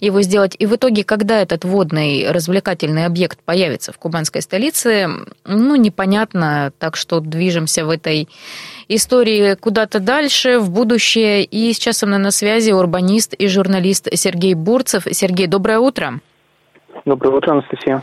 его 0.00 0.22
сделать. 0.22 0.54
И 0.58 0.66
в 0.66 0.76
итоге, 0.76 1.04
когда 1.04 1.40
этот 1.40 1.64
водный 1.64 2.30
развлекательный 2.30 3.06
объект 3.06 3.40
появится 3.44 3.92
в 3.92 3.98
кубанской 3.98 4.42
столице, 4.42 5.08
ну, 5.44 5.76
непонятно. 5.76 6.72
Так 6.78 6.96
что 6.96 7.20
движемся 7.20 7.84
в 7.84 7.90
этой 7.90 8.28
истории 8.88 9.54
куда-то 9.54 10.00
дальше, 10.00 10.58
в 10.58 10.70
будущее. 10.70 11.44
И 11.44 11.72
сейчас 11.72 11.98
со 11.98 12.06
мной 12.06 12.18
на 12.18 12.30
связи 12.30 12.72
урбанист 12.72 13.34
и 13.34 13.46
журналист 13.48 14.08
Сергей 14.14 14.54
Бурцев. 14.54 15.06
Сергей, 15.10 15.46
доброе 15.46 15.78
утро. 15.78 16.20
Доброе 17.04 17.30
утро, 17.30 17.52
Анастасия. 17.52 18.02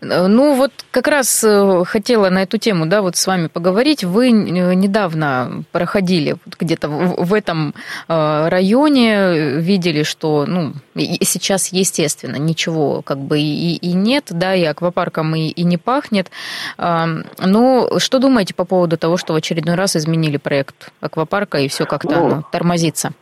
Ну 0.00 0.54
вот 0.54 0.72
как 0.90 1.08
раз 1.08 1.42
э, 1.42 1.84
хотела 1.84 2.28
на 2.28 2.42
эту 2.42 2.58
тему, 2.58 2.86
да, 2.86 3.02
вот 3.02 3.16
с 3.16 3.26
вами 3.26 3.48
поговорить. 3.48 4.04
Вы 4.04 4.28
э, 4.28 4.74
недавно 4.74 5.64
проходили 5.72 6.36
где-то 6.58 6.88
в 6.88 7.34
этом 7.34 7.74
э, 8.08 8.48
районе, 8.48 9.56
видели, 9.56 10.04
что, 10.04 10.44
ну, 10.46 10.74
сейчас, 10.94 11.72
естественно, 11.72 12.36
ничего 12.36 13.02
как 13.02 13.18
бы 13.18 13.40
и, 13.40 13.76
и 13.76 13.92
нет, 13.94 14.26
да, 14.30 14.54
и 14.54 14.64
аквапарком 14.64 15.34
и, 15.34 15.48
и 15.48 15.64
не 15.64 15.76
пахнет. 15.76 16.30
Но 16.78 17.98
что 17.98 18.18
думаете 18.18 18.54
по 18.54 18.64
поводу 18.64 18.96
того, 18.96 19.16
что 19.16 19.32
в 19.32 19.36
очередной 19.36 19.74
раз 19.74 19.96
изменили 19.96 20.36
проект 20.36 20.92
аквапарка 21.00 21.58
и 21.58 21.68
все 21.68 21.84
как-то 21.84 22.16
ну, 22.16 22.28
ну, 22.28 22.44
тормозится? 22.50 23.12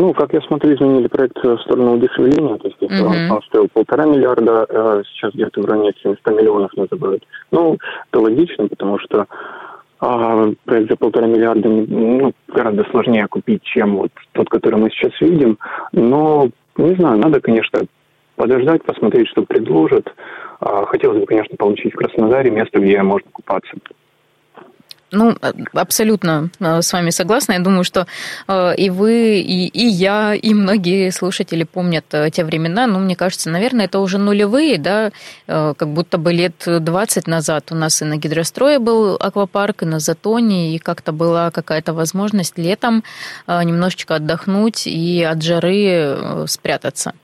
Ну, 0.00 0.14
как 0.14 0.32
я 0.32 0.40
смотрю, 0.40 0.74
изменили 0.74 1.08
проект 1.08 1.36
в 1.44 1.58
сторону 1.58 1.92
удешевления. 1.92 2.56
То 2.56 2.68
есть, 2.68 2.78
если 2.80 3.04
uh-huh. 3.04 3.34
он 3.36 3.42
стоил 3.42 3.68
полтора 3.70 4.06
миллиарда, 4.06 4.64
а 4.70 5.02
сейчас 5.04 5.34
где-то 5.34 5.60
в 5.60 5.66
районе 5.66 5.92
700 6.02 6.26
миллионов 6.28 6.72
называют. 6.74 7.22
Ну, 7.50 7.76
это 8.10 8.20
логично, 8.20 8.66
потому 8.66 8.98
что 8.98 9.26
а, 10.00 10.52
проект 10.64 10.90
за 10.90 10.96
полтора 10.96 11.26
миллиарда 11.26 11.68
ну, 11.68 12.32
гораздо 12.48 12.84
сложнее 12.84 13.26
купить, 13.28 13.62
чем 13.62 13.96
вот 13.96 14.10
тот, 14.32 14.48
который 14.48 14.80
мы 14.80 14.88
сейчас 14.88 15.12
видим. 15.20 15.58
Но, 15.92 16.48
не 16.78 16.94
знаю, 16.94 17.18
надо, 17.18 17.42
конечно, 17.42 17.82
подождать, 18.36 18.82
посмотреть, 18.82 19.28
что 19.28 19.42
предложат. 19.42 20.10
А, 20.60 20.86
хотелось 20.86 21.18
бы, 21.18 21.26
конечно, 21.26 21.58
получить 21.58 21.92
в 21.92 21.98
Краснодаре 21.98 22.50
место, 22.50 22.80
где 22.80 23.02
можно 23.02 23.28
купаться. 23.30 23.76
Ну, 25.12 25.36
абсолютно 25.72 26.50
э, 26.60 26.82
с 26.82 26.92
вами 26.92 27.10
согласна. 27.10 27.54
Я 27.54 27.58
думаю, 27.58 27.84
что 27.84 28.06
э, 28.46 28.74
и 28.76 28.90
вы, 28.90 29.40
и, 29.40 29.66
и 29.66 29.86
я, 29.86 30.34
и 30.34 30.54
многие 30.54 31.10
слушатели 31.10 31.64
помнят 31.64 32.04
э, 32.12 32.30
те 32.30 32.44
времена. 32.44 32.86
Ну, 32.86 33.00
мне 33.00 33.16
кажется, 33.16 33.50
наверное, 33.50 33.86
это 33.86 33.98
уже 33.98 34.18
нулевые, 34.18 34.78
да, 34.78 35.10
как 35.46 35.88
будто 35.88 36.18
бы 36.18 36.32
лет 36.32 36.62
20 36.66 37.26
назад 37.26 37.72
у 37.72 37.74
нас 37.74 38.02
и 38.02 38.04
на 38.04 38.16
Гидрострое 38.16 38.78
был 38.78 39.16
аквапарк, 39.16 39.82
и 39.82 39.86
на 39.86 39.98
Затоне, 39.98 40.74
и 40.74 40.78
как-то 40.78 41.12
была 41.12 41.50
какая-то 41.50 41.92
возможность 41.92 42.58
летом 42.58 43.02
немножечко 43.46 44.16
отдохнуть 44.16 44.86
и 44.86 45.22
от 45.22 45.42
жары 45.42 46.44
спрятаться. 46.46 47.14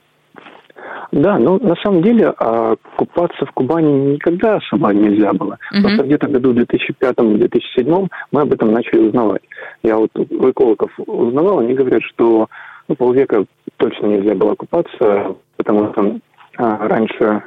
Да, 1.11 1.37
ну 1.37 1.59
на 1.59 1.75
самом 1.77 2.01
деле 2.01 2.33
а, 2.37 2.75
купаться 2.97 3.45
в 3.45 3.51
Кубани 3.51 4.13
никогда 4.13 4.55
особо 4.57 4.93
нельзя 4.93 5.31
было. 5.33 5.57
Mm-hmm. 5.73 5.81
Просто 5.81 6.03
где-то 6.03 6.27
году 6.27 6.53
2005-2007 6.53 8.07
мы 8.31 8.41
об 8.41 8.53
этом 8.53 8.71
начали 8.71 9.07
узнавать. 9.07 9.41
Я 9.83 9.97
вот 9.97 10.11
у 10.15 10.49
экологов 10.49 10.91
узнавал, 10.97 11.59
они 11.59 11.73
говорят, 11.73 12.03
что 12.03 12.47
ну, 12.87 12.95
полвека 12.95 13.45
точно 13.77 14.07
нельзя 14.07 14.35
было 14.35 14.55
купаться, 14.55 15.35
потому 15.55 15.91
что 15.91 16.19
а, 16.57 16.87
раньше 16.87 17.43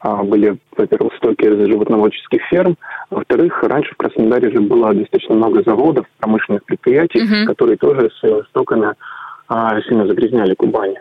а, 0.00 0.22
были, 0.22 0.56
во-первых, 0.76 1.14
стоки 1.16 1.44
животноводческих 1.44 2.42
ферм, 2.50 2.76
во-вторых, 3.10 3.62
раньше 3.62 3.92
в 3.92 3.96
Краснодаре 3.96 4.50
же 4.50 4.60
было 4.60 4.94
достаточно 4.94 5.34
много 5.34 5.62
заводов, 5.62 6.06
промышленных 6.18 6.64
предприятий, 6.64 7.20
mm-hmm. 7.20 7.44
которые 7.44 7.76
тоже 7.76 8.10
своими 8.18 8.42
стоками 8.48 8.94
а, 9.48 9.80
сильно 9.82 10.06
загрязняли 10.06 10.54
Кубань. 10.54 10.94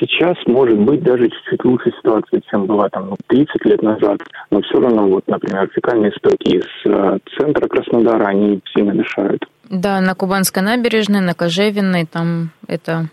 Сейчас 0.00 0.36
может 0.46 0.78
быть 0.78 1.02
даже 1.02 1.28
чуть-чуть 1.28 1.64
лучше 1.64 1.92
ситуация, 1.98 2.40
чем 2.50 2.66
была 2.66 2.88
там 2.88 3.10
ну, 3.10 3.16
30 3.28 3.64
лет 3.64 3.82
назад, 3.82 4.20
но 4.50 4.60
все 4.62 4.80
равно, 4.80 5.06
вот, 5.06 5.26
например, 5.28 5.70
фекальные 5.72 6.12
стоки 6.12 6.56
из 6.56 6.66
э, 6.84 7.18
центра 7.38 7.68
Краснодара, 7.68 8.26
они 8.26 8.60
сильно 8.74 8.90
мешают. 8.90 9.44
Да, 9.70 10.00
на 10.00 10.14
Кубанской 10.14 10.62
набережной, 10.62 11.20
на 11.20 11.34
Кожевенной, 11.34 12.06
там 12.06 12.50
это, 12.66 13.06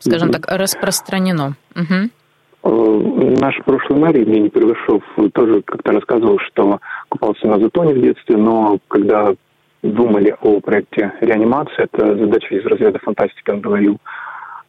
скажем 0.00 0.30
mm-hmm. 0.30 0.40
так, 0.40 0.58
распространено. 0.58 1.54
Угу. 1.76 2.10
Наш 2.62 3.58
прошлый 3.64 3.98
мэр 3.98 4.16
Евгений 4.16 4.50
Первышов 4.50 5.02
тоже 5.32 5.62
как-то 5.62 5.92
рассказывал, 5.92 6.38
что 6.40 6.80
купался 7.08 7.46
на 7.46 7.58
Затоне 7.58 7.94
в 7.94 8.00
детстве, 8.00 8.36
но 8.36 8.78
когда 8.88 9.32
думали 9.82 10.36
о 10.42 10.60
проекте 10.60 11.12
реанимации, 11.20 11.84
это 11.90 12.16
задача 12.18 12.54
из 12.54 12.66
разряда 12.66 12.98
фантастики, 12.98 13.50
он 13.50 13.60
говорил, 13.60 13.98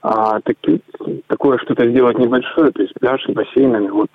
а, 0.01 0.39
таки, 0.41 0.81
такое 1.27 1.57
что-то 1.59 1.87
сделать 1.89 2.17
небольшое, 2.17 2.71
то 2.71 2.81
есть 2.81 2.93
пляж 2.99 3.23
и 3.27 3.33
бассейнами. 3.33 3.89
Вот 3.89 4.09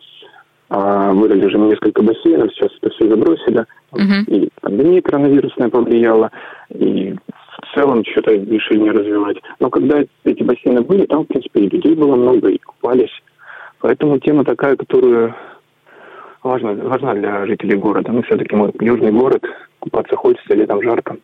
а, 0.68 1.12
вырыли 1.12 1.48
же 1.48 1.58
несколько 1.58 2.02
бассейнов, 2.02 2.52
сейчас 2.52 2.70
это 2.80 2.90
все 2.94 3.08
забросили. 3.08 3.64
Uh-huh. 3.92 4.24
И 4.26 4.48
пандемия 4.60 5.00
коронавирусная 5.00 5.68
повлияла, 5.68 6.30
и 6.70 7.14
в 7.14 7.74
целом 7.74 8.04
что-то 8.04 8.32
решили 8.32 8.80
не 8.80 8.90
развивать. 8.90 9.36
Но 9.60 9.70
когда 9.70 10.02
эти 10.24 10.42
бассейны 10.42 10.82
были, 10.82 11.06
там, 11.06 11.24
в 11.24 11.28
принципе, 11.28 11.60
и 11.60 11.68
людей 11.68 11.94
было 11.94 12.16
много, 12.16 12.48
и 12.48 12.58
купались. 12.58 13.22
Поэтому 13.80 14.18
тема 14.18 14.44
такая, 14.44 14.76
которую 14.76 15.34
важна, 16.42 16.72
важна 16.72 17.14
для 17.14 17.46
жителей 17.46 17.76
города. 17.76 18.10
Ну, 18.10 18.22
все-таки 18.22 18.56
мы 18.56 18.72
южный 18.80 19.12
город, 19.12 19.44
купаться 19.78 20.16
хочется, 20.16 20.54
летом 20.54 20.82
жарко. 20.82 21.16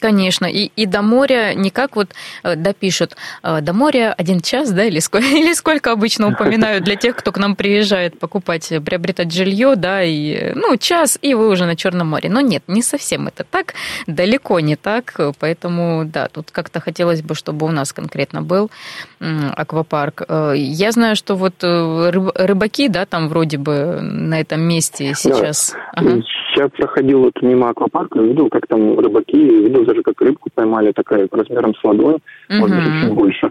Конечно, 0.00 0.46
и, 0.46 0.70
и 0.76 0.86
до 0.86 1.02
моря 1.02 1.54
не 1.54 1.70
как 1.70 1.96
вот 1.96 2.10
э, 2.44 2.54
допишут, 2.56 3.16
э, 3.42 3.60
до 3.60 3.72
моря 3.72 4.14
один 4.16 4.40
час, 4.40 4.70
да, 4.70 4.84
или 4.84 5.00
сколько, 5.00 5.26
или 5.38 5.52
сколько 5.54 5.92
обычно 5.92 6.28
упоминают 6.28 6.84
для 6.84 6.96
тех, 6.96 7.16
кто 7.16 7.32
к 7.32 7.38
нам 7.38 7.56
приезжает 7.56 8.18
покупать, 8.18 8.72
приобретать 8.84 9.32
жилье, 9.32 9.74
да, 9.76 10.02
и, 10.02 10.52
ну, 10.54 10.76
час, 10.76 11.18
и 11.20 11.34
вы 11.34 11.48
уже 11.48 11.64
на 11.66 11.74
Черном 11.74 12.08
море. 12.08 12.30
Но 12.30 12.40
нет, 12.40 12.62
не 12.68 12.82
совсем 12.82 13.26
это 13.26 13.44
так, 13.44 13.74
далеко 14.06 14.60
не 14.60 14.76
так, 14.76 15.18
поэтому, 15.38 16.04
да, 16.04 16.28
тут 16.28 16.50
как-то 16.50 16.80
хотелось 16.80 17.22
бы, 17.22 17.34
чтобы 17.34 17.66
у 17.66 17.70
нас 17.70 17.92
конкретно 17.92 18.42
был 18.42 18.70
аквапарк. 19.18 20.22
Э, 20.28 20.52
я 20.56 20.92
знаю, 20.92 21.16
что 21.16 21.34
вот 21.34 21.54
рыбаки, 21.62 22.88
да, 22.88 23.04
там 23.04 23.28
вроде 23.28 23.58
бы 23.58 24.00
на 24.00 24.40
этом 24.40 24.60
месте 24.60 25.14
сейчас. 25.14 25.72
Да. 25.72 25.78
Ага. 25.94 26.22
Я 26.58 26.68
проходил 26.68 27.20
вот 27.20 27.40
мимо 27.40 27.68
аквапарка, 27.68 28.18
видел, 28.18 28.48
как 28.48 28.66
там 28.66 28.98
рыбаки, 28.98 29.38
видел 29.38 29.84
даже, 29.84 30.02
как 30.02 30.20
рыбку 30.20 30.50
поймали, 30.52 30.90
такая 30.90 31.28
размером 31.30 31.72
с 31.76 31.84
ладонь, 31.84 32.16
угу. 32.16 32.58
может 32.58 32.76
быть, 32.76 33.02
чуть 33.02 33.14
больше. 33.14 33.50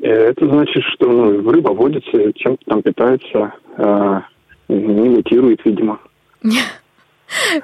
Э, 0.00 0.30
это 0.30 0.48
значит, 0.48 0.82
что 0.94 1.12
ну, 1.12 1.50
рыба 1.50 1.70
водится, 1.70 2.32
чем-то 2.32 2.64
там 2.64 2.82
питается, 2.82 3.52
э, 3.76 4.20
не 4.68 5.08
мутирует, 5.10 5.62
видимо. 5.66 5.98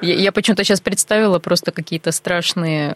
Я, 0.02 0.14
я 0.14 0.32
почему-то 0.32 0.64
сейчас 0.64 0.80
представила 0.80 1.38
просто 1.38 1.72
какие-то 1.72 2.12
страшные 2.12 2.92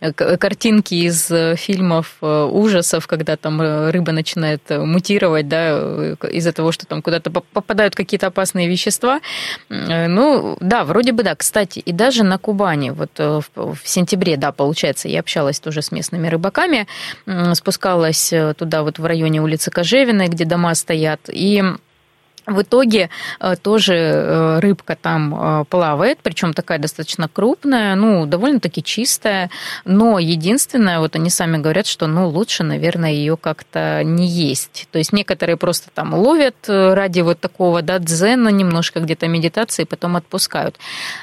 э, 0.00 0.12
картинки 0.12 0.94
из 0.94 1.30
э, 1.30 1.56
фильмов 1.56 2.16
э, 2.22 2.48
ужасов, 2.50 3.06
когда 3.06 3.36
там 3.36 3.60
э, 3.60 3.90
рыба 3.90 4.12
начинает 4.12 4.62
мутировать, 4.70 5.48
да, 5.48 6.14
из-за 6.30 6.52
того, 6.52 6.72
что 6.72 6.86
там 6.86 7.02
куда-то 7.02 7.30
попадают 7.30 7.94
какие-то 7.94 8.28
опасные 8.28 8.68
вещества. 8.68 9.20
Ну, 9.68 10.56
да, 10.60 10.84
вроде 10.84 11.12
бы 11.12 11.22
да. 11.22 11.34
Кстати, 11.34 11.80
и 11.80 11.92
даже 11.92 12.24
на 12.24 12.38
Кубани, 12.38 12.90
вот 12.90 13.18
в, 13.18 13.44
в 13.54 13.78
сентябре, 13.84 14.36
да, 14.36 14.52
получается, 14.52 15.08
я 15.08 15.20
общалась 15.20 15.60
тоже 15.60 15.82
с 15.82 15.92
местными 15.92 16.28
рыбаками, 16.28 16.86
спускалась 17.54 18.32
туда 18.56 18.82
вот 18.82 18.98
в 18.98 19.04
районе 19.04 19.42
улицы 19.42 19.70
Кожевиной, 19.70 20.28
где 20.28 20.44
дома 20.44 20.74
стоят, 20.74 21.20
и 21.28 21.62
в 22.50 22.62
итоге 22.62 23.10
э, 23.40 23.56
тоже 23.56 23.94
э, 23.94 24.58
рыбка 24.60 24.96
там 25.00 25.34
э, 25.34 25.64
плавает, 25.64 26.18
причем 26.22 26.52
такая 26.52 26.78
достаточно 26.78 27.28
крупная, 27.28 27.94
ну, 27.94 28.26
довольно-таки 28.26 28.82
чистая, 28.82 29.50
но 29.84 30.18
единственное, 30.18 30.98
вот 30.98 31.16
они 31.16 31.30
сами 31.30 31.58
говорят, 31.58 31.86
что, 31.86 32.06
ну, 32.06 32.28
лучше, 32.28 32.64
наверное, 32.64 33.12
ее 33.12 33.36
как-то 33.36 34.02
не 34.04 34.26
есть. 34.26 34.88
То 34.90 34.98
есть 34.98 35.12
некоторые 35.12 35.56
просто 35.56 35.90
там 35.94 36.14
ловят 36.14 36.56
ради 36.68 37.20
вот 37.20 37.40
такого, 37.40 37.82
да, 37.82 37.98
дзена, 37.98 38.48
немножко 38.48 39.00
где-то 39.00 39.28
медитации, 39.28 39.84
потом 39.84 40.16
отпускают. 40.16 40.76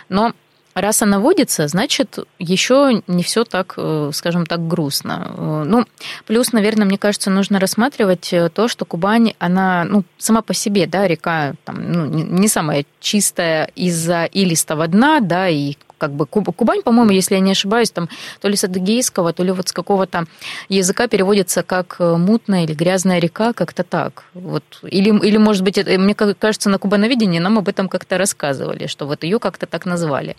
Но 0.09 0.33
Раз 0.77 1.01
она 1.01 1.19
водится, 1.19 1.67
значит, 1.67 2.19
еще 2.37 3.01
не 3.07 3.23
все 3.23 3.43
так, 3.45 3.73
э, 3.77 4.11
скажем 4.13 4.45
так, 4.45 4.67
грустно. 4.67 5.33
Э, 5.35 5.63
ну, 5.65 5.85
плюс, 6.27 6.53
наверное, 6.53 6.85
мне 6.85 6.99
кажется, 6.99 7.31
нужно 7.31 7.59
рассматривать 7.59 8.31
э, 8.31 8.49
то, 8.49 8.67
что 8.67 8.85
Кубань, 8.85 9.33
она, 9.39 9.85
ну, 9.85 10.03
сама 10.19 10.43
по 10.43 10.53
себе, 10.53 10.85
да, 10.85 11.07
река 11.07 11.55
там, 11.65 11.91
ну, 11.91 12.05
не 12.05 12.47
самая 12.47 12.85
чистая 12.99 13.71
из-за 13.73 14.25
илистого 14.25 14.87
дна, 14.87 15.19
да, 15.19 15.49
и 15.49 15.73
как 15.97 16.11
бы 16.11 16.25
Кубань, 16.25 16.81
по-моему, 16.83 17.11
если 17.11 17.35
я 17.35 17.41
не 17.41 17.51
ошибаюсь, 17.51 17.91
там 17.91 18.07
то 18.41 18.47
ли 18.47 18.55
с 18.55 18.63
адыгейского, 18.63 19.33
то 19.33 19.43
ли 19.43 19.51
вот 19.51 19.67
с 19.67 19.71
какого-то 19.71 20.25
языка 20.69 21.07
переводится 21.07 21.63
как 21.63 21.97
э, 21.99 22.15
мутная 22.17 22.63
или 22.63 22.73
грязная 22.73 23.19
река, 23.19 23.53
как-то 23.53 23.83
так. 23.83 24.25
Вот. 24.33 24.63
Или, 24.83 25.09
или, 25.27 25.37
может 25.37 25.63
быть, 25.63 25.77
это, 25.77 25.99
мне 25.99 26.15
кажется, 26.15 26.69
на 26.69 26.77
Кубановидении 26.77 27.39
нам 27.39 27.57
об 27.57 27.67
этом 27.67 27.89
как-то 27.89 28.17
рассказывали, 28.17 28.87
что 28.87 29.05
вот 29.05 29.23
ее 29.23 29.39
как-то 29.39 29.65
так 29.65 29.85
назвали. 29.85 30.35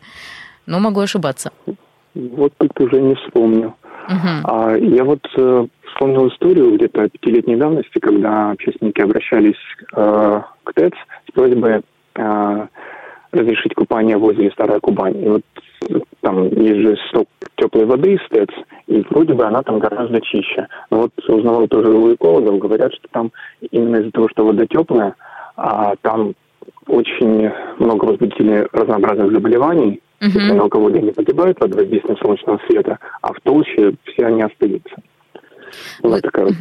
Но 0.66 0.80
могу 0.80 1.00
ошибаться. 1.00 1.50
Вот 2.14 2.52
тут 2.58 2.80
уже 2.80 3.00
не 3.00 3.14
вспомню. 3.14 3.74
Угу. 4.08 4.28
А, 4.44 4.76
я 4.76 5.04
вот 5.04 5.20
э, 5.36 5.66
вспомнил 5.86 6.28
историю 6.28 6.74
где-то 6.76 7.08
пятилетней 7.10 7.56
давности, 7.56 7.98
когда 7.98 8.52
общественники 8.52 9.00
обращались 9.00 9.58
э, 9.94 10.40
к 10.64 10.72
ТЭЦ 10.72 10.94
с 11.28 11.32
просьбой 11.32 11.82
э, 12.14 12.66
разрешить 13.32 13.74
купание 13.74 14.16
возле 14.16 14.50
Старой 14.50 14.80
Кубани. 14.80 15.24
И 15.24 15.28
вот 15.28 15.42
там 16.20 16.48
есть 16.48 16.80
же 16.80 16.96
сток 17.08 17.28
теплой 17.56 17.84
воды 17.84 18.14
из 18.14 18.28
ТЭЦ, 18.28 18.50
и 18.86 19.04
вроде 19.10 19.34
бы 19.34 19.44
она 19.44 19.62
там 19.62 19.78
гораздо 19.78 20.20
чище. 20.20 20.66
Но 20.90 21.02
вот 21.02 21.12
узнавал 21.28 21.66
тоже 21.68 21.90
у 21.90 22.14
экологов, 22.14 22.58
говорят, 22.58 22.92
что 22.94 23.08
там 23.10 23.32
именно 23.70 23.96
из-за 23.96 24.10
того, 24.12 24.28
что 24.28 24.44
вода 24.44 24.66
теплая, 24.66 25.14
а 25.56 25.94
там 26.02 26.34
очень 26.86 27.50
много 27.78 28.04
возбудителей 28.04 28.66
разнообразных 28.72 29.32
заболеваний, 29.32 30.00
uh-huh. 30.20 30.26
если 30.26 30.52
на 30.52 30.62
алкоголе 30.62 31.02
не 31.02 31.12
погибают 31.12 31.58
под 31.58 31.74
воздействием 31.74 32.16
солнечного 32.18 32.60
света, 32.68 32.98
а 33.20 33.32
в 33.32 33.40
толще 33.42 33.94
все 34.04 34.26
они 34.26 34.42
остаются. 34.42 34.96
Вот 36.02 36.22
такая 36.22 36.46
вот. 36.46 36.54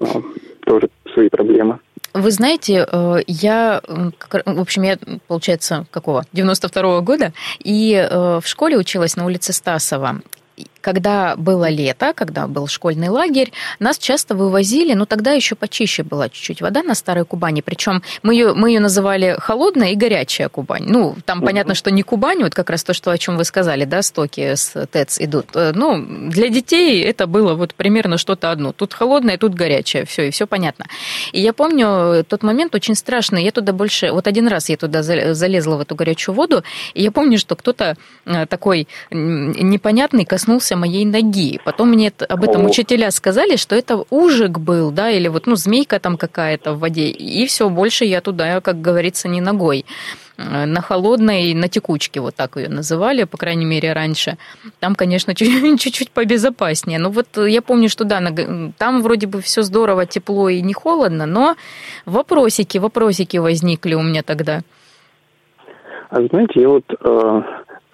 Но 0.00 0.22
тоже 0.64 0.88
свои 1.12 1.28
проблемы. 1.28 1.78
Вы 2.12 2.30
знаете, 2.30 2.86
э, 2.90 3.20
я, 3.26 3.80
в 3.86 4.60
общем, 4.60 4.82
я, 4.82 4.98
получается, 5.28 5.86
какого? 5.90 6.24
92-го 6.32 7.02
года, 7.02 7.32
и 7.60 7.94
э, 7.94 8.40
в 8.42 8.46
школе 8.46 8.76
училась 8.76 9.16
на 9.16 9.26
улице 9.26 9.52
Стасова 9.52 10.20
когда 10.80 11.36
было 11.36 11.68
лето, 11.68 12.12
когда 12.14 12.46
был 12.46 12.66
школьный 12.66 13.08
лагерь, 13.08 13.52
нас 13.78 13.98
часто 13.98 14.34
вывозили, 14.34 14.94
ну 14.94 15.06
тогда 15.06 15.32
еще 15.32 15.54
почище 15.54 16.02
была 16.02 16.28
чуть-чуть 16.28 16.60
вода 16.60 16.82
на 16.82 16.94
Старой 16.94 17.24
Кубани, 17.24 17.60
причем 17.60 18.02
мы 18.22 18.34
ее, 18.34 18.54
мы 18.54 18.70
ее 18.70 18.80
называли 18.80 19.36
холодная 19.38 19.90
и 19.90 19.96
горячая 19.96 20.48
Кубань. 20.48 20.84
Ну, 20.86 21.16
там 21.24 21.42
понятно, 21.42 21.74
что 21.74 21.90
не 21.90 22.02
Кубань, 22.02 22.42
вот 22.42 22.54
как 22.54 22.70
раз 22.70 22.84
то, 22.84 22.94
что, 22.94 23.10
о 23.10 23.18
чем 23.18 23.36
вы 23.36 23.44
сказали, 23.44 23.84
да, 23.84 24.02
стоки 24.02 24.54
с 24.54 24.86
ТЭЦ 24.86 25.20
идут. 25.20 25.46
Э, 25.54 25.72
ну, 25.74 26.30
для 26.30 26.48
детей 26.48 27.02
это 27.02 27.26
было 27.26 27.54
вот 27.54 27.74
примерно 27.74 28.18
что-то 28.18 28.50
одно. 28.50 28.72
Тут 28.72 28.94
холодное, 28.94 29.38
тут 29.38 29.54
горячее, 29.54 30.04
все, 30.04 30.28
и 30.28 30.30
все 30.30 30.46
понятно. 30.46 30.86
И 31.32 31.40
я 31.40 31.52
помню 31.52 32.24
тот 32.24 32.42
момент 32.42 32.74
очень 32.74 32.94
страшный, 32.94 33.44
я 33.44 33.52
туда 33.52 33.72
больше, 33.72 34.12
вот 34.12 34.26
один 34.26 34.48
раз 34.48 34.68
я 34.68 34.76
туда 34.76 35.02
залезла 35.02 35.76
в 35.76 35.80
эту 35.80 35.94
горячую 35.94 36.34
воду, 36.34 36.64
и 36.94 37.02
я 37.02 37.10
помню, 37.10 37.38
что 37.38 37.56
кто-то 37.56 37.96
э, 38.24 38.46
такой 38.46 38.88
непонятный 39.10 40.24
коснулся 40.24 40.69
коснулся 40.70 40.76
моей 40.76 41.04
ноги. 41.04 41.58
Потом 41.64 41.90
мне 41.90 42.12
об 42.28 42.44
этом 42.44 42.66
учителя 42.66 43.10
сказали, 43.10 43.56
что 43.56 43.76
это 43.76 44.04
ужик 44.10 44.58
был, 44.58 44.90
да, 44.90 45.10
или 45.10 45.28
вот, 45.28 45.46
ну, 45.46 45.56
змейка 45.56 45.98
там 45.98 46.16
какая-то 46.16 46.72
в 46.74 46.78
воде. 46.78 47.08
И 47.08 47.46
все, 47.46 47.68
больше 47.68 48.04
я 48.04 48.20
туда, 48.20 48.60
как 48.60 48.80
говорится, 48.80 49.28
не 49.28 49.40
ногой 49.40 49.84
э, 50.38 50.66
на 50.66 50.80
холодной, 50.80 51.54
на 51.54 51.68
текучке, 51.68 52.20
вот 52.20 52.34
так 52.34 52.56
ее 52.56 52.68
называли, 52.68 53.24
по 53.24 53.36
крайней 53.36 53.66
мере, 53.66 53.92
раньше. 53.92 54.36
Там, 54.80 54.94
конечно, 54.94 55.34
чуть-чуть 55.78 56.10
побезопаснее. 56.10 56.98
Но 56.98 57.10
вот 57.10 57.26
я 57.36 57.60
помню, 57.60 57.88
что 57.88 58.04
да, 58.04 58.20
там 58.78 59.02
вроде 59.02 59.26
бы 59.26 59.40
все 59.40 59.62
здорово, 59.62 60.06
тепло 60.06 60.50
и 60.50 60.62
не 60.62 60.72
холодно, 60.72 61.26
но 61.26 61.54
вопросики, 62.06 62.78
вопросики 62.78 63.38
возникли 63.38 63.96
у 63.96 64.02
меня 64.02 64.22
тогда. 64.22 64.60
А 66.10 66.16
знаете, 66.16 66.60
я 66.60 66.68
вот 66.68 66.84
э, 66.88 67.42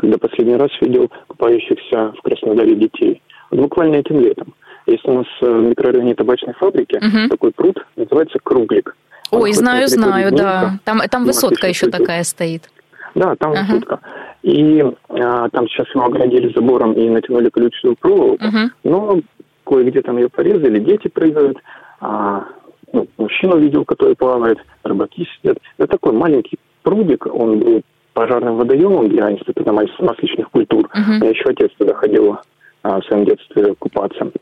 когда 0.07 0.19
последний 0.19 0.57
раз 0.57 0.71
видел 0.81 1.11
купающихся 1.27 2.13
в 2.17 2.23
Краснодаре 2.23 2.77
детей. 2.77 3.21
Буквально 3.51 3.97
этим 3.97 4.21
летом. 4.21 4.55
Есть 4.87 5.05
у 5.05 5.13
нас 5.13 5.27
э, 5.43 5.47
в 5.47 5.65
микрорайоне 5.65 6.15
табачной 6.15 6.55
фабрики 6.55 6.97
угу. 6.97 7.29
такой 7.29 7.51
пруд, 7.51 7.85
называется 7.97 8.39
Круглик. 8.43 8.97
Ой, 9.33 9.53
знаю, 9.53 9.89
знаю, 9.89 10.31
да. 10.31 10.79
Там, 10.85 11.01
там 11.11 11.25
высотка 11.25 11.67
еще 11.67 11.89
такая 11.89 12.23
стоит. 12.23 12.71
Да, 13.17 13.35
там 13.35 13.51
ага. 13.51 13.63
высотка. 13.63 14.01
И 14.43 14.85
а, 15.09 15.49
там 15.49 15.67
сейчас 15.69 15.89
его 15.93 16.05
оградили 16.05 16.53
забором 16.55 16.93
и 16.93 17.09
натянули 17.09 17.49
колючую 17.49 17.97
проволоку. 17.97 18.45
Угу. 18.45 18.71
Но 18.85 19.21
кое-где 19.65 20.03
там 20.03 20.19
ее 20.19 20.29
порезали, 20.29 20.79
дети 20.79 21.09
прыгают. 21.09 21.59
А, 22.01 22.45
ну, 22.93 23.09
мужчину 23.19 23.59
видел, 23.59 23.85
который 23.85 24.15
плавает, 24.15 24.59
рыбаки 24.85 25.27
сидят. 25.37 25.59
Это 25.79 25.89
такой 25.89 26.13
маленький 26.13 26.61
прудик, 26.85 27.27
он 27.27 27.59
был 27.59 27.83
пожарным 28.17 28.57
водоемом 28.57 29.11
для 29.11 29.31
Института 29.31 29.73
масличных 29.73 30.51
культур. 30.51 30.87
Uh-huh. 30.87 31.23
Я 31.23 31.29
еще 31.29 31.51
отец 31.51 31.71
туда 31.77 31.93
ходил 31.93 32.39
а, 32.83 32.99
в 32.99 33.05
своем 33.05 33.27
детстве 33.27 33.75
купаться. 33.79 34.33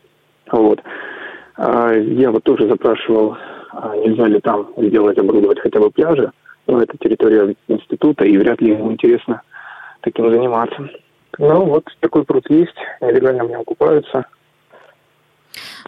Вот. 0.53 0.81
А, 1.57 1.93
я 1.93 2.31
вот 2.31 2.45
тоже 2.45 2.69
запрашивал, 2.69 3.37
а, 3.73 3.97
нельзя 3.97 4.29
ли 4.29 4.39
там 4.39 4.69
сделать, 4.77 5.19
оборудовать 5.19 5.59
хотя 5.59 5.81
бы 5.81 5.91
пляжи. 5.91 6.31
Но 6.69 6.81
это 6.81 6.97
территория 6.99 7.57
института, 7.67 8.25
и 8.25 8.39
вряд 8.39 8.61
ли 8.61 8.71
ему 8.71 8.93
интересно 8.93 9.43
таким 10.03 10.31
заниматься. 10.31 10.89
Ну, 11.39 11.65
вот 11.65 11.85
такой 11.99 12.23
пруд 12.23 12.49
есть, 12.51 12.77
нелегально 13.01 13.45
в 13.45 13.51
нем 13.51 13.65
купаются. 13.65 14.27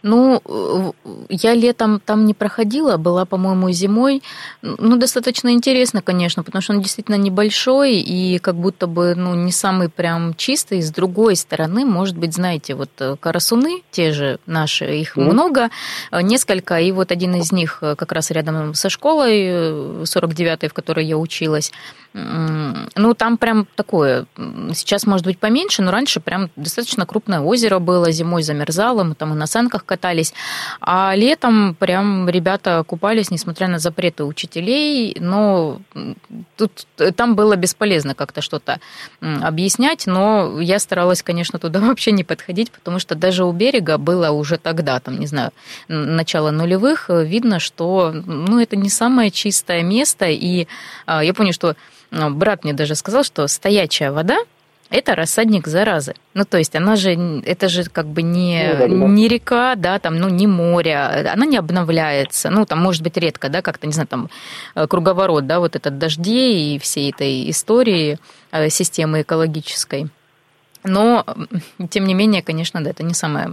Ну, 0.03 0.95
я 1.29 1.55
летом 1.55 2.01
там 2.01 2.27
не 2.27 2.35
проходила, 2.35 2.97
была, 2.97 3.25
по-моему, 3.25 3.71
зимой. 3.71 4.23
Ну, 4.63 4.97
достаточно 4.97 5.53
интересно, 5.53 6.03
конечно, 6.03 6.43
потому 6.43 6.63
что 6.63 6.75
он 6.75 6.81
действительно 6.81 7.17
небольшой 7.17 7.95
и 7.95 8.39
как 8.39 8.57
будто 8.57 8.87
бы, 8.87 9.15
ну, 9.15 9.35
не 9.35 9.53
самый 9.53 9.89
прям 9.89 10.35
чистый. 10.35 10.83
С 10.83 10.91
другой 10.91 11.37
стороны, 11.37 11.85
может 11.85 12.17
быть, 12.17 12.35
знаете, 12.35 12.75
вот 12.75 12.91
э, 12.99 13.17
карасуны, 13.19 13.83
те 13.91 14.13
же 14.13 14.39
наши, 14.47 14.97
их 14.97 15.17
mm. 15.17 15.23
много, 15.23 15.71
э, 16.11 16.23
несколько, 16.23 16.79
и 16.81 16.93
вот 16.93 17.13
один 17.13 17.35
из 17.37 17.53
них 17.53 17.79
как 17.81 18.13
раз 18.13 18.31
рядом 18.31 18.75
со 18.75 18.91
школой, 18.91 20.03
49-й, 20.03 20.69
в 20.69 20.75
которой 20.75 21.07
я 21.07 21.17
училась, 21.17 21.73
ну, 22.15 23.15
там 23.15 23.37
прям 23.37 23.67
такое, 23.75 24.27
сейчас, 24.73 25.07
может 25.07 25.27
быть, 25.27 25.39
поменьше, 25.39 25.83
но 25.83 25.91
раньше 25.91 26.21
прям 26.21 26.51
достаточно 26.57 27.05
крупное 27.05 27.41
озеро 27.41 27.79
было, 27.79 28.11
зимой 28.11 28.43
замерзало, 28.43 29.05
мы 29.05 29.15
там 29.15 29.35
и 29.35 29.37
на 29.37 29.47
санках 29.47 29.85
катались, 29.87 30.35
а 30.81 31.14
летом 31.14 31.75
прям 31.75 32.29
ребята 32.29 32.85
купались, 32.87 33.31
несмотря 33.31 33.68
на 33.68 33.79
запреты 33.79 34.25
учителей, 34.25 35.16
но 35.20 35.81
тут, 36.57 36.87
там 37.16 37.35
было 37.35 37.57
бесполезно 37.57 38.14
как-то 38.14 38.42
что-то 38.42 38.81
объяснять, 39.20 40.07
но 40.07 40.61
я 40.61 40.79
старалась, 40.79 41.22
конечно, 41.22 41.59
туда 41.59 41.81
вообще 41.87 42.12
не 42.12 42.25
подходить, 42.25 42.70
потому 42.70 42.99
что 42.99 43.14
даже 43.14 43.44
у 43.44 43.53
берега 43.53 43.99
было 43.99 44.31
уже 44.31 44.59
тогда, 44.59 45.01
там, 45.01 45.18
не 45.18 45.27
знаю, 45.27 45.53
начало 45.88 46.51
нулевых, 46.51 47.09
видно, 47.09 47.61
что, 47.61 48.12
ну, 48.12 48.61
это 48.61 48.77
не 48.77 48.90
самое 48.90 49.31
чистое 49.31 49.83
место, 49.83 50.27
и 50.27 50.66
а, 51.07 51.22
я 51.22 51.33
помню, 51.33 51.53
что 51.53 51.77
брат 52.11 52.64
мне 52.64 52.72
даже 52.72 52.94
сказал, 52.94 53.25
что 53.25 53.46
стоячая 53.49 54.12
вода 54.12 54.38
это 54.90 55.14
рассадник 55.14 55.66
заразы. 55.66 56.14
Ну, 56.35 56.44
то 56.44 56.59
есть 56.59 56.77
она 56.77 56.96
же, 56.96 57.42
это 57.44 57.68
же 57.68 57.85
как 57.85 58.07
бы 58.07 58.22
не, 58.22 58.72
ну, 58.72 58.79
да, 58.79 58.88
да. 58.88 59.12
не 59.12 59.29
река, 59.29 59.75
да, 59.75 59.99
там, 59.99 60.16
ну, 60.16 60.29
не 60.29 60.46
море, 60.46 60.96
она 60.96 61.46
не 61.46 61.57
обновляется. 61.57 62.51
Ну, 62.51 62.64
там, 62.66 62.81
может 62.81 63.03
быть, 63.03 63.16
редко, 63.16 63.49
да, 63.49 63.62
как-то, 63.62 63.87
не 63.87 63.92
знаю, 63.92 64.07
там, 64.07 64.31
э, 64.75 64.87
круговорот, 64.87 65.46
да, 65.46 65.59
вот 65.59 65.77
этот 65.77 65.99
дождей 65.99 66.77
и 66.77 66.79
всей 66.79 67.11
этой 67.11 67.51
истории 67.51 68.18
э, 68.53 68.68
системы 68.68 69.22
экологической. 69.22 70.09
Но, 70.85 71.25
тем 71.90 72.07
не 72.07 72.14
менее, 72.14 72.42
конечно, 72.42 72.83
да, 72.83 72.90
это 72.90 73.03
не 73.03 73.14
самое 73.14 73.51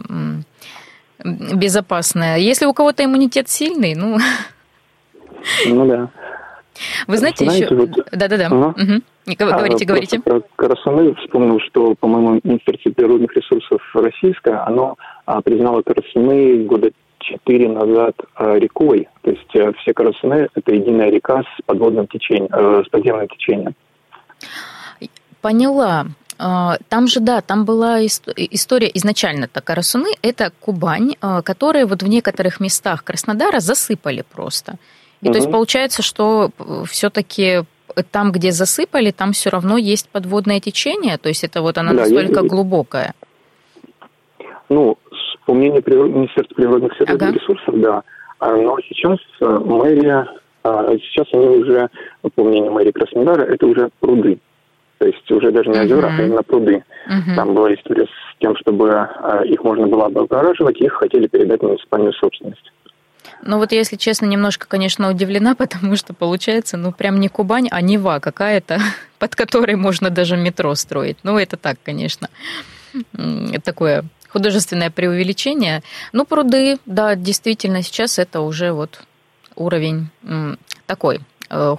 безопасное. 1.23 2.37
Если 2.37 2.65
у 2.65 2.73
кого-то 2.73 3.03
иммунитет 3.03 3.49
сильный, 3.49 3.95
ну... 3.95 4.19
Ну, 5.65 5.85
да. 5.87 6.09
Вы 7.07 7.17
знаете, 7.17 7.45
знаете 7.45 7.65
еще... 7.65 7.75
Вот... 7.75 7.89
Да-да-да. 8.11 8.47
Ага. 8.47 8.67
Угу. 8.69 9.35
Говорите, 9.37 9.85
а, 9.85 9.87
говорите. 9.87 10.19
Про 10.19 10.41
Карасуны 10.55 11.15
вспомнил, 11.15 11.59
что, 11.59 11.95
по-моему, 11.95 12.39
Министерство 12.43 12.91
природных 12.91 13.35
ресурсов 13.35 13.81
российское, 13.93 14.65
оно 14.65 14.97
а, 15.25 15.41
признало 15.41 15.81
Карасуны 15.81 16.65
года 16.65 16.91
четыре 17.23 17.69
назад 17.69 18.15
а, 18.35 18.55
рекой. 18.55 19.07
То 19.21 19.31
есть 19.31 19.55
а, 19.55 19.71
все 19.73 19.93
Карасуны– 19.93 20.49
это 20.55 20.73
единая 20.73 21.09
река 21.09 21.41
с 21.41 21.61
подводным 21.65 22.07
течением, 22.07 22.49
э, 22.51 22.83
с 22.85 22.89
подземным 22.89 23.27
течением. 23.27 23.75
Поняла. 25.41 26.07
А, 26.37 26.77
там 26.89 27.07
же, 27.07 27.19
да, 27.19 27.41
там 27.41 27.65
была 27.65 28.03
история 28.05 28.91
изначально-то 28.93 29.61
Карасуны– 29.61 30.09
это 30.21 30.51
Кубань, 30.59 31.15
которые 31.43 31.85
вот 31.85 32.03
в 32.03 32.07
некоторых 32.07 32.59
местах 32.59 33.03
Краснодара 33.03 33.59
засыпали 33.59 34.23
просто. 34.29 34.75
И 35.23 35.27
угу. 35.27 35.33
то 35.33 35.37
есть 35.39 35.51
получается, 35.51 36.01
что 36.01 36.51
э, 36.59 36.83
все-таки 36.87 37.63
там, 38.11 38.31
где 38.31 38.51
засыпали, 38.51 39.11
там 39.11 39.31
все 39.31 39.49
равно 39.49 39.77
есть 39.77 40.09
подводное 40.09 40.59
течение, 40.59 41.17
то 41.17 41.29
есть 41.29 41.43
это 41.43 41.61
вот 41.61 41.77
она 41.77 41.93
да, 41.93 42.01
настолько 42.01 42.41
есть. 42.41 42.47
глубокая. 42.47 43.13
Ну, 44.69 44.97
по 45.45 45.53
мнению 45.53 45.83
Министерства 45.85 46.55
природных 46.55 46.93
ага. 47.01 47.31
ресурсов, 47.31 47.79
да. 47.79 48.03
А, 48.39 48.55
но 48.55 48.77
сейчас 48.87 49.19
э, 49.39 49.45
мэрия, 49.45 50.27
а, 50.63 50.93
сейчас 50.97 51.27
они 51.33 51.47
уже, 51.47 51.89
по 52.35 52.43
мнению 52.43 52.71
мэрии 52.71 52.91
Краснодара, 52.91 53.43
это 53.43 53.65
уже 53.67 53.89
пруды. 53.99 54.39
То 54.97 55.07
есть 55.07 55.31
уже 55.31 55.51
даже 55.51 55.69
не 55.69 55.79
озера, 55.79 56.07
uh-huh. 56.07 56.19
а 56.19 56.23
именно 56.23 56.43
пруды. 56.43 56.83
Uh-huh. 57.07 57.35
Там 57.35 57.53
была 57.53 57.73
история 57.73 58.05
с 58.05 58.39
тем, 58.39 58.55
чтобы 58.55 59.09
их 59.45 59.61
можно 59.63 59.87
было 59.87 60.05
облагораживать, 60.05 60.79
их 60.79 60.93
хотели 60.93 61.27
передать 61.27 61.61
на 61.61 61.69
муниципальную 61.69 62.13
собственность. 62.13 62.71
Ну 63.41 63.57
вот, 63.57 63.71
если 63.71 63.95
честно, 63.95 64.25
немножко, 64.25 64.67
конечно, 64.67 65.09
удивлена, 65.09 65.55
потому 65.63 65.95
что 65.95 66.13
получается, 66.13 66.77
ну 66.77 66.91
прям 66.91 67.19
не 67.19 67.29
Кубань, 67.29 67.67
а 67.71 67.81
Нева 67.81 68.19
какая-то, 68.19 68.79
под 69.19 69.35
которой 69.35 69.75
можно 69.75 70.09
даже 70.09 70.37
метро 70.37 70.73
строить. 70.75 71.17
Ну 71.23 71.37
это 71.37 71.57
так, 71.57 71.77
конечно, 71.83 72.29
такое 73.63 74.05
художественное 74.29 74.89
преувеличение. 74.89 75.83
Ну 76.11 76.25
пруды, 76.25 76.77
да, 76.85 77.15
действительно, 77.15 77.83
сейчас 77.83 78.19
это 78.19 78.41
уже 78.41 78.71
вот 78.71 79.01
уровень 79.55 80.09
такой 80.85 81.21